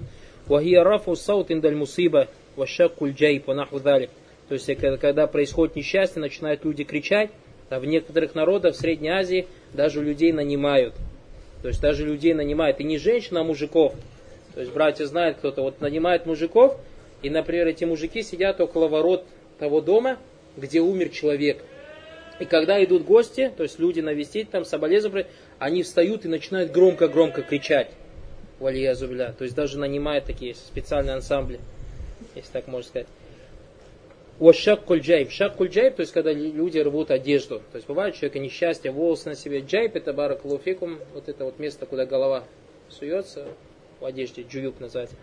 [0.47, 4.09] Вахия рафу саут индаль мусиба, вашакуль То
[4.49, 4.69] есть,
[4.99, 7.29] когда происходит несчастье, начинают люди кричать,
[7.69, 10.93] а в некоторых народах в Средней Азии даже людей нанимают.
[11.61, 12.79] То есть даже людей нанимают.
[12.79, 13.93] И не женщин, а мужиков.
[14.53, 16.77] То есть братья знают кто-то, вот нанимает мужиков,
[17.23, 19.25] и, например, эти мужики сидят около ворот
[19.57, 20.17] того дома,
[20.57, 21.63] где умер человек.
[22.39, 25.27] И когда идут гости, то есть люди навестить, там соболезнования,
[25.57, 27.89] они встают и начинают громко-громко кричать.
[28.63, 29.33] Валия зубля.
[29.37, 31.59] То есть даже нанимают такие специальные ансамбли,
[32.33, 33.07] если так можно сказать.
[34.53, 35.29] Шак джайб.
[35.29, 37.61] Шак джайб, то есть когда люди рвут одежду.
[37.71, 39.59] То есть бывает у человека несчастье, волосы на себе.
[39.59, 42.43] Джайб это баракалуфикум, вот это вот место, куда голова
[42.89, 43.47] суется
[43.99, 45.15] в одежде, джуюб называется.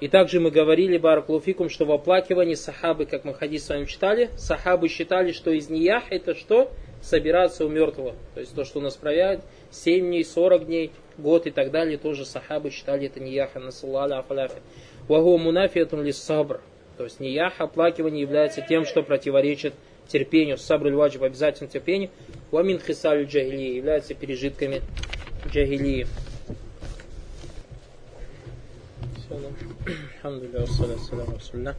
[0.00, 4.30] И также мы говорили, баракалуфикум, что в оплакивании сахабы, как мы хадис с вами читали,
[4.36, 6.70] сахабы считали, что из ниях это что?
[7.02, 8.14] Собираться у мертвого.
[8.34, 11.97] То есть то, что у нас проявляет 7 дней, 40 дней, год и так далее,
[11.97, 14.61] тоже сахабы считали это нияха, насаллаля афаляфи.
[15.07, 16.61] Вагу мунафиятун ли сабр.
[16.97, 19.73] То есть ниях, оплакивание является тем, что противоречит
[20.07, 20.57] терпению.
[20.57, 22.09] Сабруль ваджиб обязательно терпению.
[22.51, 24.81] Вамин хисалю джагилии является пережитками
[25.51, 26.07] джагилии.
[30.21, 31.75] الحمد لله والصلاة والسلام على رسول الله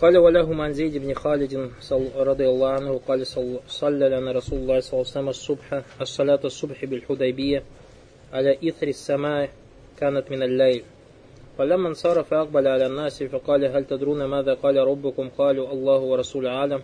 [0.00, 1.70] قال ولهم عن زيد بن خالد
[2.16, 3.26] رضي الله عنه قال
[3.66, 7.62] صلى لنا رسول الله صلى الله عليه وسلم الصبح الصلاة الصبح بالحديبية
[8.32, 9.50] على إثر السماء
[10.00, 10.82] كانت من الليل
[11.58, 16.82] فلما انصرف أقبل على الناس فقال هل تدرون ماذا قال ربكم قالوا الله ورسول عالم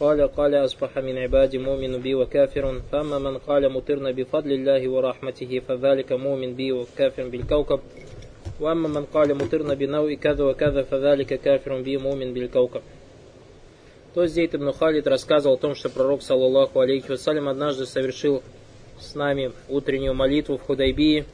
[0.00, 5.60] قال قال أصبح من عبادي مؤمن بي وكافر فأما من قال مطرنا بفضل الله ورحمته
[5.68, 7.80] فذلك مؤمن بي وكافر بالكوكب
[8.60, 12.80] وأما من قال مطرنا بنوء كذا وكذا فذلك كافر بي مؤمن بالكوكب
[14.12, 18.42] То Зейд ибн Халид рассказывал о том, что пророк, саллаллаху алейхи вассалям, однажды совершил
[18.99, 21.25] с нами утреннюю молитву в Худайбии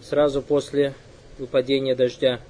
[0.00, 0.94] сразу после
[1.38, 2.40] выпадения дождя.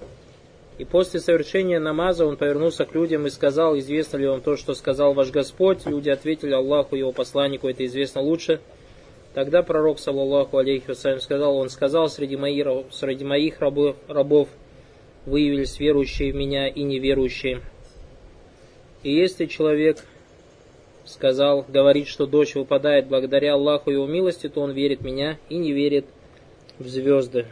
[0.78, 4.74] И после совершения намаза он повернулся к людям и сказал, известно ли вам то, что
[4.74, 5.86] сказал ваш Господь?
[5.86, 8.60] Люди ответили Аллаху и его посланнику, это известно лучше.
[9.34, 14.48] Тогда пророк, саллаллаху алейхи вассалям, сказал, он сказал, среди моих, среди моих рабов,
[15.26, 17.60] выявились верующие в меня и неверующие.
[19.02, 20.04] И если человек
[21.08, 25.38] сказал, говорит, что дождь выпадает благодаря Аллаху и его милости, то он верит в меня
[25.48, 26.06] и не верит
[26.78, 27.46] в звезды.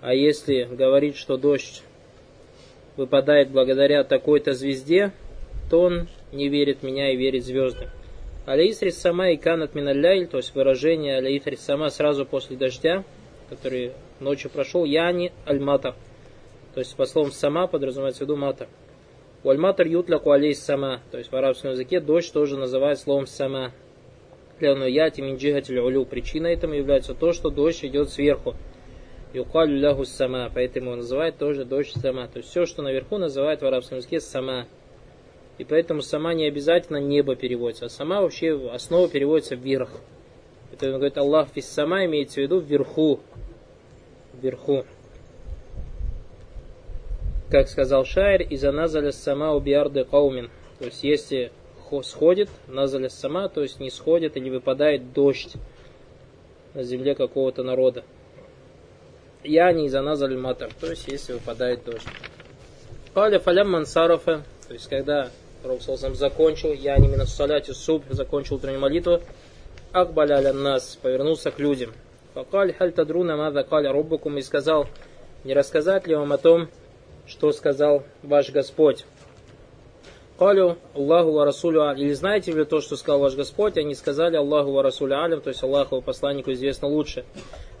[0.00, 1.82] А если говорит, что дождь
[2.96, 5.12] выпадает благодаря такой-то звезде,
[5.70, 7.90] то он не верит в меня и верит в звезды.
[8.46, 13.04] Алейсрис сама и канат миналляйль, то есть выражение алейсрис сама сразу после дождя,
[13.50, 15.94] который ночью прошел, яни аль-матар.
[16.74, 18.68] То есть по словам сама подразумевается в виду матар.
[19.42, 23.72] У аль-матар ютляку алейс сама, то есть в арабском языке дождь тоже называют словом сама.
[24.60, 26.04] Ляну яти минджигатель улю.
[26.04, 28.54] Причина этому является то, что дождь идет сверху.
[29.32, 32.26] Юкалю лягу сама, поэтому называют тоже дождь сама.
[32.26, 34.66] То есть все, что наверху, называют в арабском языке сама.
[35.56, 39.90] И поэтому сама не обязательно небо переводится, а сама вообще основа переводится вверх.
[40.72, 43.20] Это он говорит Аллах фис сама имеется в виду вверху.
[44.34, 44.84] Вверху.
[47.50, 50.50] Как сказал Шайр, из-за назаля сама убиарды каумин.
[50.78, 51.50] То есть если
[52.04, 55.54] сходит, назаля сама, то есть не сходит или выпадает дождь
[56.74, 58.04] на земле какого-то народа.
[59.42, 62.06] Я не за назаль матар, то есть если выпадает дождь.
[63.12, 65.30] Каля фалям мансарафа, то есть когда
[65.64, 69.20] Пророк закончил, я не минус саляти суб, закончил утреннюю молитву,
[69.90, 71.92] акбаля нас, повернулся к людям.
[72.34, 74.86] Факаль халь тадруна мада каля руббакум и сказал,
[75.42, 76.68] не рассказать ли вам о том,
[77.26, 79.04] что сказал ваш Господь?
[80.38, 83.76] Калю Аллаху ва Расулю Или знаете ли то, что сказал ваш Господь?
[83.76, 87.24] Они сказали Аллаху ва Расулю Алям, то есть Аллаху посланнику известно лучше.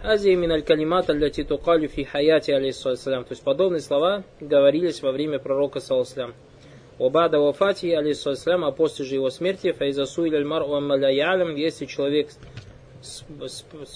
[0.02, 3.24] Ази мин аль калимат аль тукалю фи хаяти алейхиссалям.
[3.24, 6.34] То есть подобные слова говорились во время пророка саллаллаху
[6.98, 12.28] Обада вафати алейхиссалям, а после же его смерти, файзасу иль мар уаммаляялям, если человек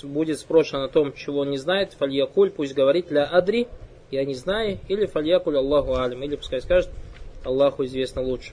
[0.03, 3.69] будет спрошен о том, чего он не знает, фальякуль, пусть говорит ля адри,
[4.15, 6.91] я не знаю, или фальякуль Аллаху алям, или пускай скажет,
[7.45, 8.53] Аллаху известно лучше.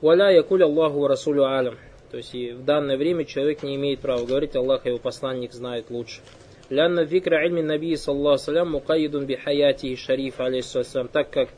[0.00, 1.76] Валя якуль Аллаху расулю алям.
[2.10, 5.52] То есть и в данное время человек не имеет права говорить, Аллах и его посланник
[5.52, 6.20] знает лучше.
[6.70, 11.08] Лянна викра ильми наби саллаху салям мукаидун би хаяти шариф алейхиссалям.
[11.08, 11.48] Так как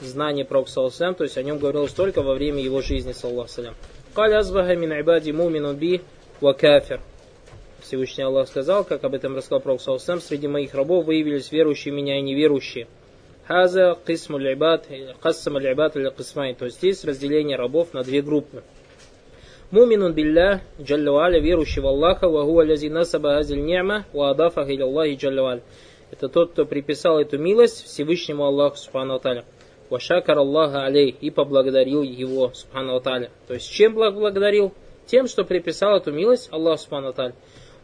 [0.00, 3.74] знание про саллаху то есть о нем говорилось только во время его жизни саллаху салям.
[4.14, 6.00] Каль азбаха мин ибади мумину би
[6.40, 7.00] ва кафир.
[7.88, 12.18] Всевышний Аллах сказал, как об этом рассказал Пророк Саусам, среди моих рабов выявились верующие меня
[12.18, 12.86] и неверующие.
[13.46, 14.86] Хаза кисму л'ибад,
[15.22, 16.54] кассам л'ибад или кисмай.
[16.54, 18.62] То есть здесь разделение рабов на две группы.
[19.70, 24.84] Муминун билля, джалла верующий в Аллаха, ва хуа лязи насаба азиль ни'ма, ва адафах иля
[24.84, 25.62] Аллахи джалла
[26.10, 29.46] Это тот, кто приписал эту милость Всевышнему Аллаху, субхану та'аля.
[29.88, 33.30] Вашакар Аллаха алей и поблагодарил его, субхану та'аля.
[33.46, 34.74] То есть чем благодарил?
[35.06, 37.32] Тем, что приписал эту милость Аллаху, субхану та'аля.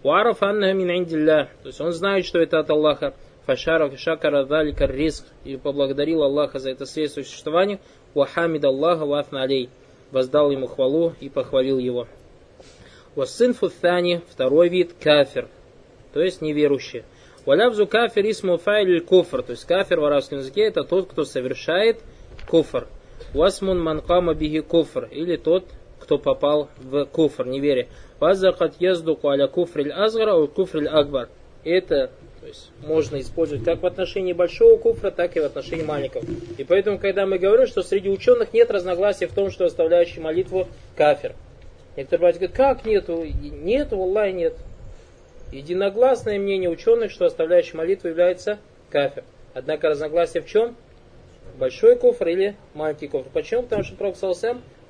[0.04, 1.48] Уараф анна мин индилля.
[1.62, 3.14] То есть он знает, что это от Аллаха.
[3.46, 5.24] Фашара шакара далика риск.
[5.44, 7.80] И поблагодарил Аллаха за это средство существования.
[8.12, 9.70] Вахамид Аллаха вафна алей.
[10.10, 12.06] Воздал ему хвалу и похвалил его.
[13.14, 15.48] Васын фуthani, второй вид, кафир.
[16.12, 17.04] То есть неверующий.
[17.46, 19.42] Валявзу кафир исму файль куфр.
[19.42, 22.00] То есть кафир в арабском языке это тот, кто совершает
[22.46, 22.88] куфр.
[23.32, 25.08] Васмун манкама биги куфр.
[25.10, 25.64] Или тот,
[25.98, 27.88] кто попал в куфр, неверие.
[28.18, 31.28] Фазакат яздуку аля куфриль азгара у куфриль акбар.
[31.64, 32.10] Это
[32.44, 36.24] то есть, можно использовать как в отношении большого куфра, так и в отношении маленького.
[36.58, 40.68] И поэтому, когда мы говорим, что среди ученых нет разногласий в том, что оставляющий молитву
[40.94, 41.32] кафир.
[41.96, 43.24] Некоторые братья говорят, как нету?
[43.24, 44.58] Нету, Аллах нет.
[45.52, 48.58] Единогласное мнение ученых, что оставляющий молитву является
[48.90, 49.24] кафир.
[49.54, 50.76] Однако разногласие в чем?
[51.58, 53.30] Большой куфр или маленький куфр.
[53.32, 53.62] Почему?
[53.62, 54.16] Потому что Пророк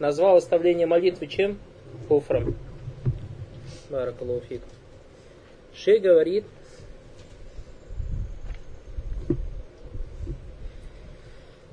[0.01, 1.61] назвал оставление молитвы чем?
[2.09, 2.57] Куфром.
[3.95, 4.61] Баракалуфик.
[5.73, 6.45] Шей говорит,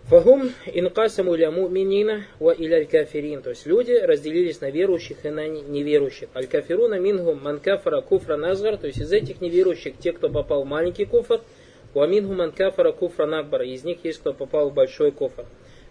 [0.06, 3.42] Фахум инкасаму иля муминина ва иля кафирин.
[3.42, 6.30] То есть люди разделились на верующих и на неверующих.
[6.36, 8.78] Аль кафируна мингум манкафара куфра назгар.
[8.78, 11.42] То есть из этих неверующих те, кто попал в маленький куфр.
[11.96, 13.66] Ва мингум манкафара куфра нагбара.
[13.66, 15.46] Из них есть кто попал в большой куфр.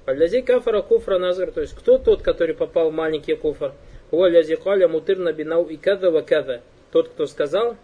[0.07, 1.51] А здесь кафара куфра назгар.
[1.51, 3.73] То есть кто тот, который попал в маленький куфр?
[6.93, 7.77] Тот, кто сказал,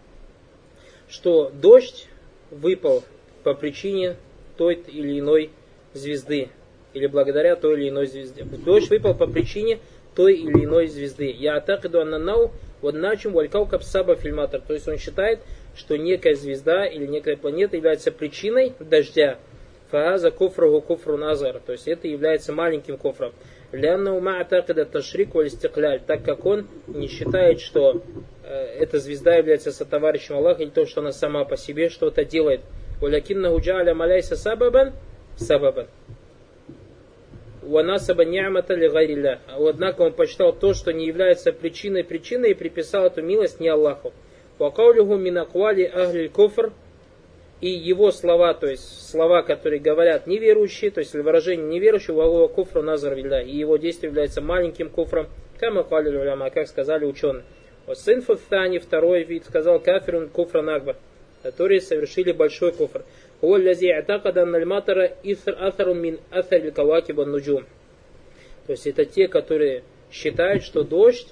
[1.07, 2.07] что дождь
[2.51, 3.03] выпал
[3.43, 4.15] по причине
[4.57, 5.51] той или иной
[5.93, 6.49] звезды,
[6.93, 8.43] или благодаря той или иной звезде.
[8.43, 9.79] Дождь выпал по причине
[10.15, 11.31] той или иной звезды.
[11.31, 12.51] Я атакиду аннанау
[12.81, 14.61] вот начем валькау капсаба фильматор.
[14.61, 15.39] То есть он считает,
[15.75, 19.39] что некая звезда или некая планета является причиной дождя.
[19.89, 21.59] Фааза куфраху куфру назар.
[21.65, 23.33] То есть это является маленьким куфром.
[23.71, 26.01] Лянна ума атакида ташрик валистикляль.
[26.05, 28.01] Так как он не считает, что
[28.43, 28.49] э,
[28.79, 32.61] эта звезда является сотоварищем Аллаха или то, что она сама по себе что-то делает.
[33.01, 34.93] Валякинна уджаля маляйса сабабан
[35.35, 35.87] сабабан.
[37.61, 39.41] Ванасаба ни'мата ли гайрилля.
[39.47, 44.13] Однако он почитал то, что не является причиной причиной и приписал эту милость не Аллаху.
[44.57, 46.71] Вакаулюху минаквали ахлиль кофр
[47.59, 52.81] и его слова, то есть слова, которые говорят неверующие, то есть выражение неверующего, вагова куфра
[52.81, 55.27] назар и его действие является маленьким куфром,
[55.59, 57.43] кама уляма, а как сказали ученые.
[57.93, 60.97] Сын Фуфтани, второй вид, сказал Каферун куфра нагба,
[61.41, 63.05] которые совершили большой куфр.
[63.39, 63.57] То
[68.73, 71.29] есть это те, которые считают, что дождь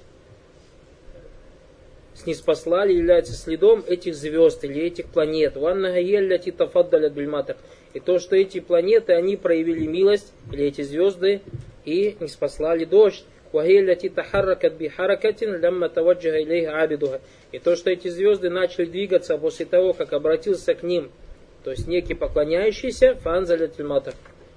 [2.16, 5.56] снеспослали является следом этих звезд или этих планет.
[7.94, 11.40] И то, что эти планеты, они проявили милость, или эти звезды,
[11.84, 13.24] и не спаслали дождь.
[13.52, 13.58] И
[17.58, 21.10] то, что эти звезды начали двигаться после того, как обратился к ним
[21.66, 24.14] то есть некий поклоняющийся, фанзалят матах,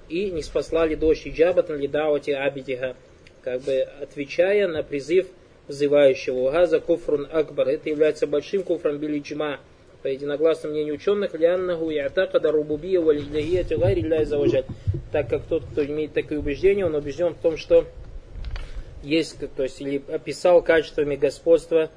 [0.08, 2.94] и не спаслали дождь иджабатан лидауати абидиха,
[3.42, 5.26] как бы отвечая на призыв
[5.69, 6.51] взывающего.
[6.51, 7.69] Газа куфрун акбар.
[7.69, 9.59] Это является большим куфром билиджма.
[10.01, 14.65] По единогласному мнению ученых, ляннаху ятакада рубубия валидляхия гайри ля заважать.
[15.11, 17.85] Так как тот, кто имеет такое убеждение, он убежден в том, что
[19.01, 21.89] есть, то есть, или описал качествами господства,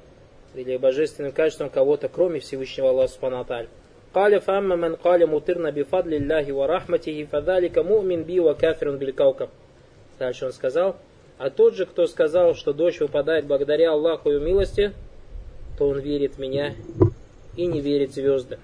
[0.55, 3.45] или божественным качеством кого-то, кроме Всевышнего Аллаха Субхану
[4.13, 9.49] قال فأما من قال مطرنا بفضل الله ورحمته فذلك مؤمن بي وكافر بالكوكب.
[10.19, 10.95] Дальше он сказал,
[11.38, 14.92] а тот же, кто сказал, что дождь выпадает благодаря Аллаху и милости,
[15.78, 16.74] то он верит в меня
[17.56, 18.58] и не верит в звезды.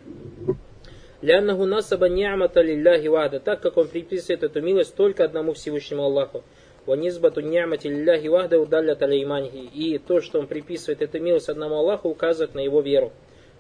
[1.23, 6.43] Ляннаху насаба ни'мата лилляхи вахда, так как он приписывает эту милость только одному Всевышнему Аллаху.
[6.87, 9.69] Ванизбату ни'мати лилляхи вахда удалят алейманихи.
[9.75, 13.13] И то, что он приписывает эту милость одному Аллаху, указывает на его веру.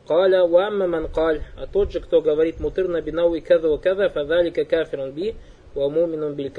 [0.06, 4.64] Каля уамма ман каль, а тот же, кто говорит мутырна бинау и када када, фадалика
[4.64, 5.34] кафирун би,
[5.74, 6.50] ва муминун биль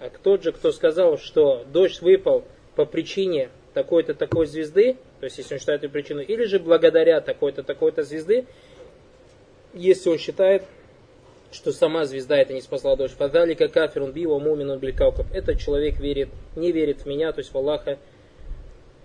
[0.00, 2.44] А тот же, кто сказал, что дождь выпал
[2.76, 7.20] по причине такой-то такой звезды, то есть если он считает эту причину, или же благодаря
[7.20, 8.46] такой-то такой-то звезды,
[9.74, 10.62] если он считает,
[11.50, 13.14] что сама звезда это не спасла дождь.
[13.14, 14.94] Фадалика кафирун би ва муминун биль
[15.32, 17.98] Этот человек верит, не верит в меня, то есть в Аллаха,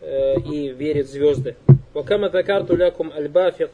[0.01, 1.55] э, и верит в звезды.
[1.93, 3.67] Вакама закарту лякум альба фи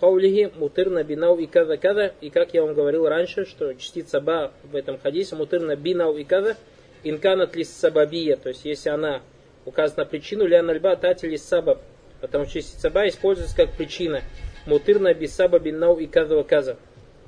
[0.57, 2.13] мутырна бинау и када када.
[2.21, 6.23] И как я вам говорил раньше, что частица ба в этом хадисе мутырна бинау и
[6.23, 6.57] када
[7.03, 8.35] инканат лис сабабия.
[8.35, 9.21] То есть если она
[9.65, 11.79] указана причину, лян альба тати лис сабаб.
[12.21, 14.21] Потому что частица ба используется как причина.
[14.65, 16.77] Мутырна бисаба бинау и када каза.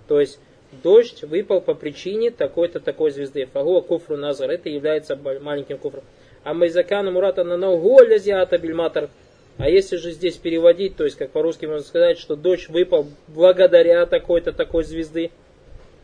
[0.07, 0.39] То есть
[0.83, 3.45] дождь выпал по причине такой-то такой звезды.
[3.45, 4.49] Фагуа куфру назар.
[4.51, 6.03] Это является маленьким куфром.
[6.43, 9.09] А майзакана мурата на нау лязиата бильматар.
[9.57, 14.05] А если же здесь переводить, то есть как по-русски можно сказать, что дождь выпал благодаря
[14.05, 15.31] такой-то такой звезды.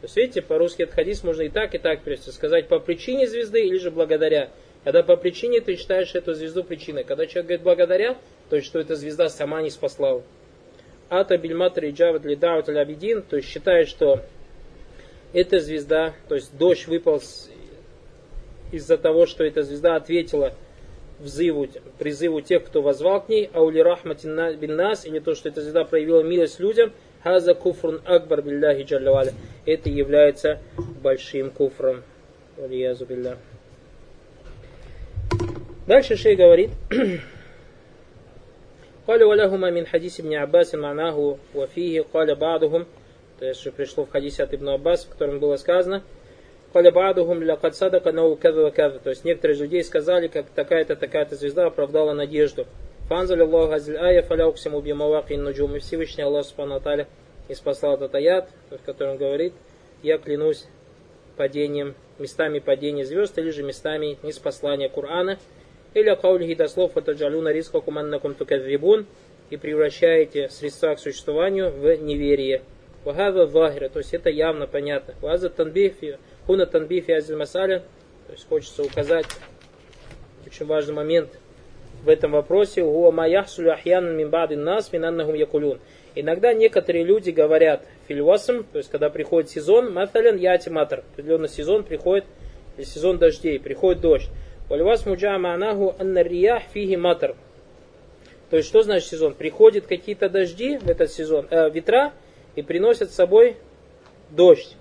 [0.08, 2.32] Есть видите, по-русски этот хадис можно и так, и так перевести.
[2.32, 4.50] Сказать по причине звезды или же благодаря.
[4.86, 7.04] Когда по причине ты считаешь эту звезду причиной.
[7.04, 8.18] Когда человек говорит благодаря,
[8.50, 10.22] то есть что эта звезда сама не спасла.
[11.10, 14.22] Ата бильматр и джават лидаут абидин, то есть считает, что
[15.34, 17.22] эта звезда, то есть дождь выпал
[18.72, 20.54] из-за того, что эта звезда ответила
[21.20, 21.68] взыву,
[22.00, 25.84] призыву тех, кто возвал к ней, аули рахматин бин нас, или то, что эта звезда
[25.84, 29.33] проявила милость людям, хаза куфрун акбар билляхи джаллаваля.
[29.67, 30.59] Это является
[31.03, 32.03] большим куфром.
[35.87, 36.71] Дальше шей говорит,
[39.07, 42.87] قال ولهما من حديث ابن عباس معناه وفيه قال بعضهم
[43.43, 46.05] то есть пришло в хадисе от Ибн Аббас, в котором было сказано,
[46.73, 49.01] Каля баадухум лякад садака нау кадва кадва.
[49.01, 52.67] То есть некоторые из людей сказали, как такая-то, такая-то звезда оправдала надежду.
[53.08, 55.76] Фанзали Аллаху азиль ая фаляуксиму бимаваки нуджум.
[55.76, 57.08] И Всевышний Аллах Субхану Аталя
[57.48, 59.54] и спасал этот аят, в котором говорит,
[60.04, 60.66] я клянусь
[61.38, 65.40] падением, местами падения звезд, или же местами неспослания Корана,
[65.94, 69.06] или каулихи до слов фатаджалюна риска куманнакум тукадвибун,
[69.50, 72.64] и превращаете средства к существованию в неверие.
[73.06, 75.14] Вагада захира, то есть это явно понятно.
[75.22, 77.84] Ваза танбифи, Хуна танбифи азиль масаля,
[78.26, 79.28] то есть хочется указать
[80.46, 81.30] очень важный момент
[82.04, 82.84] в этом вопросе.
[82.84, 85.80] Нас якулюн.
[86.16, 91.84] Иногда некоторые люди говорят фильвасам, то есть когда приходит сезон, матален яти матр, определенный сезон
[91.84, 92.26] приходит,
[92.82, 94.30] сезон дождей, приходит дождь.
[94.70, 97.36] Вальвас муджа маанаху аннариях фиги матр.
[98.50, 99.34] То есть что значит сезон?
[99.34, 102.14] Приходят какие-то дожди в этот сезон, э, ветра,
[102.56, 103.58] и приносят с собой
[104.32, 104.76] дождь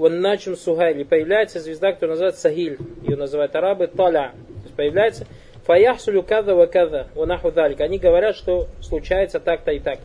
[0.00, 5.26] вон начем сугайли, появляется звезда, которая называется Сагиль, ее называют арабы Таля, то есть появляется
[5.70, 7.80] Фаяхсулю када ва када, ванаху далик.
[7.80, 10.00] Они говорят, что случается так-то и так.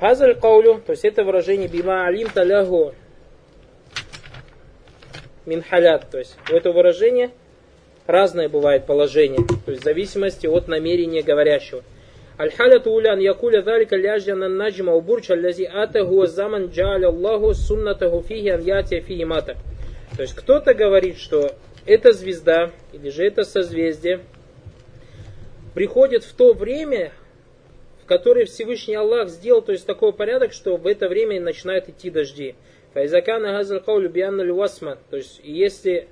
[0.00, 2.92] Хазаль каулю, то есть это выражение бима алим талягу
[5.46, 7.30] мин халят, то есть у этого выражения
[8.08, 11.84] разное бывает положение, то есть в зависимости от намерения говорящего.
[12.36, 18.60] Аль-халяту улян якуля залика ляжьяна наджма убурча лязи атаху заман джаля Аллаху суннатаху фиги ан
[18.60, 19.56] ятия фиги мата.
[20.16, 21.52] То есть кто-то говорит, что
[21.86, 24.22] эта звезда, или же это созвездие,
[25.76, 27.12] приходит в то время,
[28.02, 32.08] в которое Всевышний Аллах сделал, то есть такой порядок, что в это время начинают идти
[32.08, 32.54] дожди.
[32.94, 34.96] Файзакана газал каулю бианна лювасма.
[35.10, 36.08] То есть если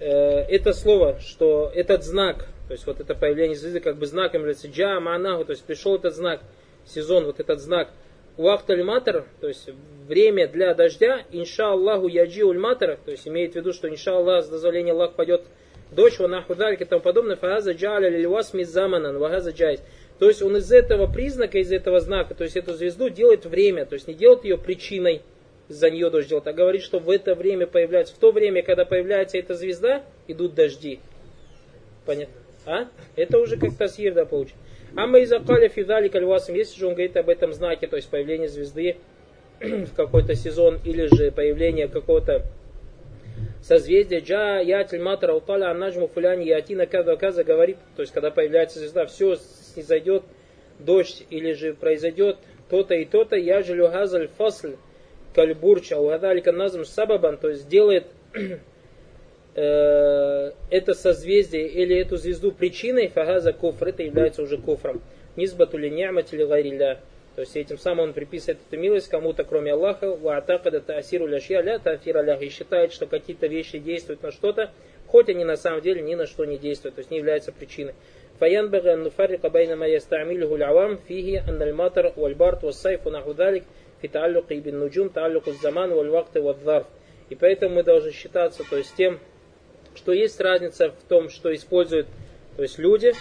[0.00, 4.40] э, это слово, что этот знак, то есть вот это появление звезды как бы знаком
[4.40, 6.42] является джа манаху, то есть пришел этот знак,
[6.84, 7.88] сезон, вот этот знак.
[8.36, 9.70] Уахталь матер, то есть
[10.06, 14.44] время для дождя, инша Аллаху яджи ульматер, то есть имеет в виду, что инша Аллах
[14.44, 15.40] с дозволения Аллах пойдет
[15.90, 19.82] дождь, ванаху и тому подобное, фагаза джаля лилюас мизаманан, вагаза джайс.
[20.18, 23.84] То есть он из этого признака, из этого знака, то есть эту звезду делает время,
[23.84, 25.22] то есть не делает ее причиной,
[25.68, 28.84] из-за нее дождь делать, а говорит, что в это время появляется, в то время, когда
[28.84, 31.00] появляется эта звезда, идут дожди.
[32.04, 32.34] Понятно?
[32.66, 32.88] А?
[33.14, 34.26] Это уже как тасир, да.
[34.96, 38.08] А мы из Акаля Фидали Кальвасом, если же он говорит об этом знаке, то есть
[38.08, 38.96] появление звезды
[39.60, 42.44] в какой-то сезон, или же появление какого-то
[43.66, 48.78] созвездия, джа, ятель, матра, уталя, анаджму, фуляни, ятина, каза, каза, говорит, то есть когда появляется
[48.78, 50.22] звезда, все снизойдет
[50.78, 52.38] дождь, или же произойдет
[52.70, 54.76] то-то и то-то, я же газаль фасль,
[55.34, 58.06] кальбурча, угадалика назм сабабан, то есть делает
[59.54, 65.02] э, это созвездие или эту звезду причиной, фагаза куфр, это является уже куфром.
[65.34, 67.00] Низбату ли ни'мати ли гайрилля.
[67.35, 71.61] То есть этим самым он приписывает эту милость кому-то, кроме Аллаха, ва атакада таасиру ляшья
[71.61, 74.71] ля тафира лях, и считает, что какие-то вещи действуют на что-то,
[75.07, 77.93] хоть они на самом деле ни на что не действуют, то есть не являются причиной.
[78.41, 83.63] فينبغي أن نفرق بين ما يستعمله العوام فيه أن المطر والبرد والصيف ونحو ذلك
[84.01, 86.85] في تعلق بالنجوم تعلق الزمان والوقت والظرف.
[87.29, 89.19] И поэтому мы должны считаться то есть тем,
[89.93, 92.07] что есть разница в том, что используют
[92.57, 93.13] то есть люди,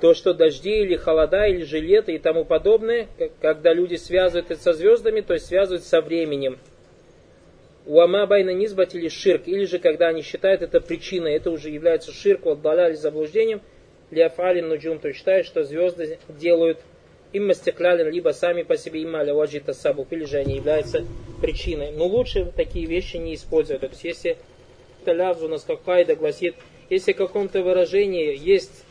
[0.00, 3.08] то, что дожди или холода, или же лето и тому подобное,
[3.40, 6.58] когда люди связывают это со звездами, то есть связывают со временем.
[7.86, 12.12] Уама байна низбат или ширк, или же когда они считают это причиной, это уже является
[12.12, 13.60] ширк, вот даляли заблуждением,
[14.10, 16.78] Лиафалин нуджум, то считает, что звезды делают
[17.32, 21.04] им мастеклялин, либо сами по себе им аля ваджита сабук, или же они являются
[21.42, 21.90] причиной.
[21.90, 23.80] Но лучше такие вещи не использовать.
[23.80, 24.36] То есть если
[25.04, 26.54] талявз у нас как кайда гласит,
[26.90, 28.83] если в каком-то выражении есть,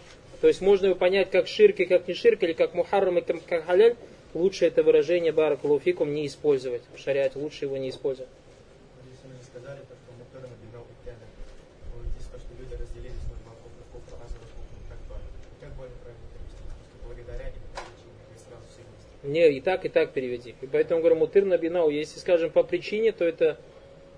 [0.43, 3.21] то есть можно его понять как ширк и как не ширк, или как мухаррам и
[3.21, 3.95] как халяль,
[4.33, 6.81] лучше это выражение баракулуфикум не использовать.
[6.93, 8.29] В шариате лучше его не использовать.
[19.23, 20.55] Не, и так, и так переведи.
[20.59, 21.89] И поэтому говорю, мутыр на бинау.
[21.89, 23.57] Если, скажем, по причине, то это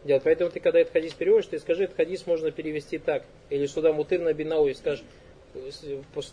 [0.03, 0.23] делать.
[0.23, 3.21] Поэтому ты, когда этот хадис переводишь, ты скажи, этот хадис можно перевести так.
[3.51, 5.03] Или сюда мутыр на бинау, и скажешь,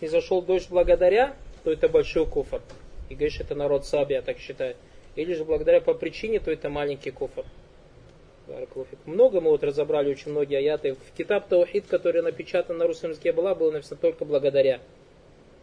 [0.00, 2.60] не зашел дождь благодаря, то это большой куфар.
[3.08, 4.76] И говоришь, это народ Сабия так считает.
[5.16, 7.44] Или же благодаря по причине, то это маленький куфар.
[9.06, 10.94] Много мы вот разобрали, очень многие аяты.
[10.94, 14.80] В китаб Таухид, который напечатан на русском языке была, было написано только благодаря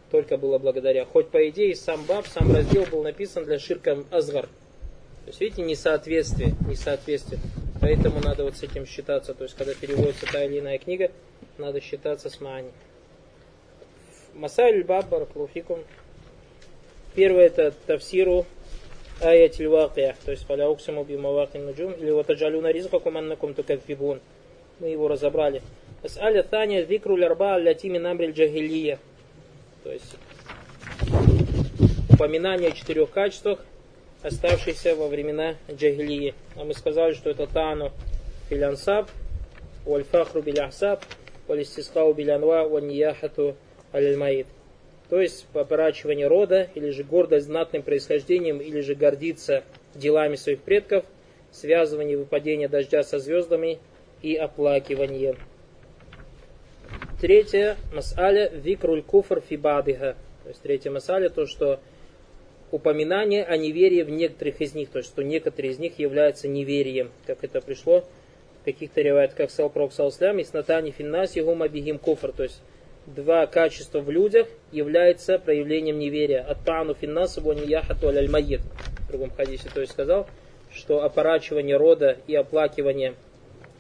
[0.10, 1.05] только было благодаря.
[1.05, 4.45] Хоть по идее сам баб, сам раздел был написан для ширка азгар.
[4.45, 7.39] То есть, видите, несоответствие, несоответствие.
[7.82, 9.34] Поэтому надо вот с этим считаться.
[9.34, 11.12] То есть, когда переводится та или иная книга,
[11.57, 12.70] надо считаться с мани.
[14.40, 15.80] Масаль баб баракулуфикум.
[17.14, 18.46] Первое это тавсиру
[19.20, 24.22] аятиль вакия, то есть фаля уксиму би мавакин наджум, или вот аджалюна ризкакум аннакум тукадфибун.
[24.80, 25.62] Мы его разобрали.
[26.04, 28.98] Ас'аля таня викру лярба аллати мин амриль джахилия.
[29.84, 30.16] То есть
[32.10, 33.60] упоминание о четырех качествах,
[34.24, 36.34] оставшихся во времена джагилии.
[36.56, 37.92] А мы сказали, что это тану
[38.48, 39.10] филянсаб,
[39.86, 41.04] уальфахру биляхсаб,
[41.46, 43.58] валистискау билянва, ванияхату
[43.94, 44.46] аль
[45.10, 49.64] То есть поворачивание рода, или же гордость знатным происхождением, или же гордиться
[49.96, 51.06] делами своих предков,
[51.52, 53.80] связывание выпадения дождя со звездами
[54.22, 55.36] и оплакивание.
[57.20, 60.16] Третье, масаля викруль куфр фибадиха.
[60.44, 61.80] То есть третье масаля, то, что
[62.72, 67.12] упоминание о неверии в некоторых из них, то есть что некоторые из них являются неверием,
[67.26, 68.06] как это пришло
[68.62, 72.62] в каких-то ревает, как сказал Пророк Салслям, и снатани финнаси гума бигим куфр, то есть
[73.06, 76.41] два качества в людях является проявлением неверия.
[76.41, 80.28] Аттану финнасу ванияхату аль в другом хадисе, то есть сказал,
[80.72, 83.16] что опорачивание рода и оплакивание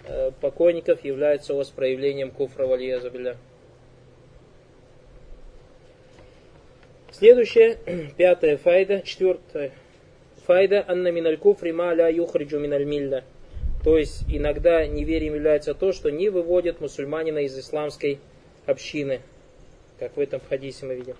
[0.09, 3.37] Э, покойников является у вас проявлением куфра валиязабиля.
[7.11, 7.77] Следующая,
[8.17, 9.71] пятая файда, четвертая
[10.45, 13.23] файда, анна миналь куфри ма ля юхриджу миналь милля.
[13.83, 18.19] То есть иногда неверием является то, что не выводит мусульманина из исламской
[18.69, 19.21] общины,
[19.99, 21.15] как в этом хадисе мы видим.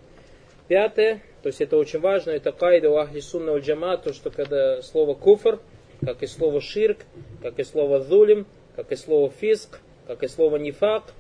[0.68, 4.82] Пятое, то есть это очень важно, это кайда у ахли сунна джама, то, что когда
[4.84, 5.60] слово куфр,
[6.06, 7.00] как и слово ширк,
[7.42, 8.46] как и слово зулим,
[8.76, 11.14] как и слово фиск, как и слово нифак.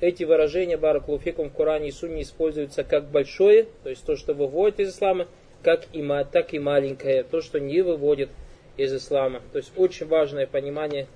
[0.00, 4.80] Эти выражения баракулуфикум в Коране и Сунне используются как большое, то есть то, что выводит
[4.80, 5.26] из ислама,
[5.62, 8.30] как и, так и маленькое, то, что не выводит
[8.76, 9.42] из ислама.
[9.52, 11.08] То есть очень важное понимание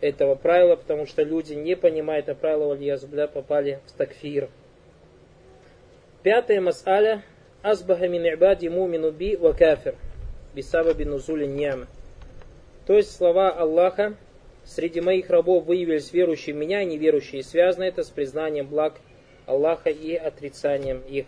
[0.00, 4.48] этого правила, потому что люди, не понимая это правило, вальязубля, попали в такфир.
[6.22, 7.22] Пятое масаля.
[7.62, 9.94] Асбаха мин ибади мумину би ва кафир.
[10.54, 11.86] Бисаба бин нузули ньяма.
[12.86, 14.16] То есть слова Аллаха,
[14.68, 17.42] Среди моих рабов выявились верующие в меня и неверующие.
[17.42, 19.00] Связано это с признанием благ
[19.46, 21.24] Аллаха и отрицанием их.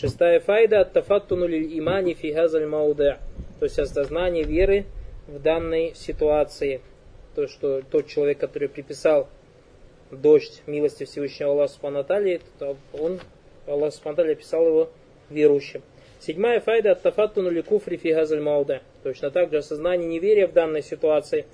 [0.00, 3.18] Шестая файда от тафаттуну лиль имани фи газаль мауда.
[3.58, 4.86] То есть осознание веры
[5.26, 6.80] в данной ситуации.
[7.34, 9.28] То, что тот человек, который приписал
[10.10, 12.06] дождь милости Всевышнего Аллаха Субхану
[12.94, 13.20] он,
[13.66, 14.90] Аллах Субхану описал его
[15.28, 15.82] верующим.
[16.18, 18.80] Седьмая файда от тафаттуну ли куфри фи газаль мауда.
[19.02, 21.44] Точно так же осознание неверия в данной ситуации,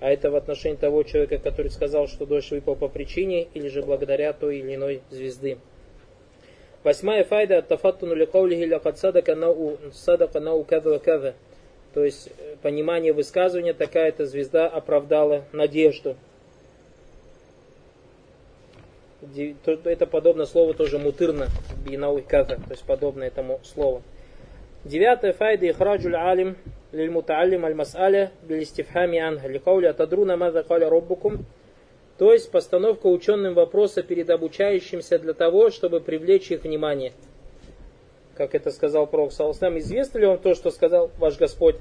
[0.00, 3.82] а это в отношении того человека, который сказал, что дождь выпал по причине или же
[3.82, 5.58] благодаря той или иной звезды.
[6.84, 11.34] Восьмая файда от тафаттуну ли каулихи лакад садака нау садака нау када када.
[11.94, 16.16] То есть э, понимание высказывания, такая-то звезда оправдала надежду
[19.84, 21.48] это подобно слову тоже мутырно,
[21.84, 24.02] бинауи кафа, то есть подобно этому слову.
[24.84, 26.56] Девятая файда ихраджуль алим
[26.90, 31.44] лильмутаалим аль-мас'аля билистифхами анха ликаули атадруна маза роббукум
[32.18, 37.12] то есть постановка ученым вопроса перед обучающимся для того, чтобы привлечь их внимание.
[38.34, 41.76] Как это сказал Пророк Саласнам, известно ли вам то, что сказал ваш Господь?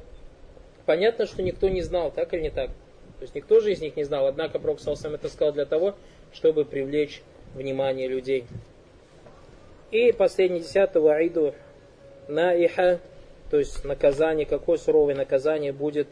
[0.86, 2.68] Понятно, что никто не знал, так или не так?
[2.68, 5.96] То есть никто же из них не знал, однако Пророк Саласнам это сказал для того,
[6.34, 7.22] чтобы привлечь
[7.54, 8.46] внимание людей.
[9.92, 11.54] И последний десятый ваиду
[12.28, 13.00] наиха
[13.50, 16.08] То есть наказание, какое суровое наказание будет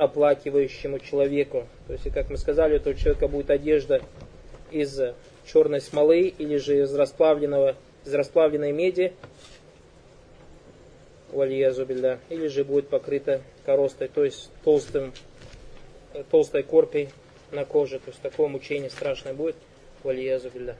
[0.00, 1.66] оплакивающему человеку.
[1.86, 4.00] То есть, как мы сказали, у этого человека будет одежда
[4.70, 4.98] из
[5.46, 9.12] черной смолы или же из расплавленного, из расплавленной меди,
[11.32, 15.12] вальязубилля, или же будет покрыта коростой, то есть толстым,
[16.30, 17.10] толстой коркой
[17.50, 17.98] на коже.
[17.98, 19.56] То есть такое мучение страшное будет,
[20.02, 20.76] вальязубилля.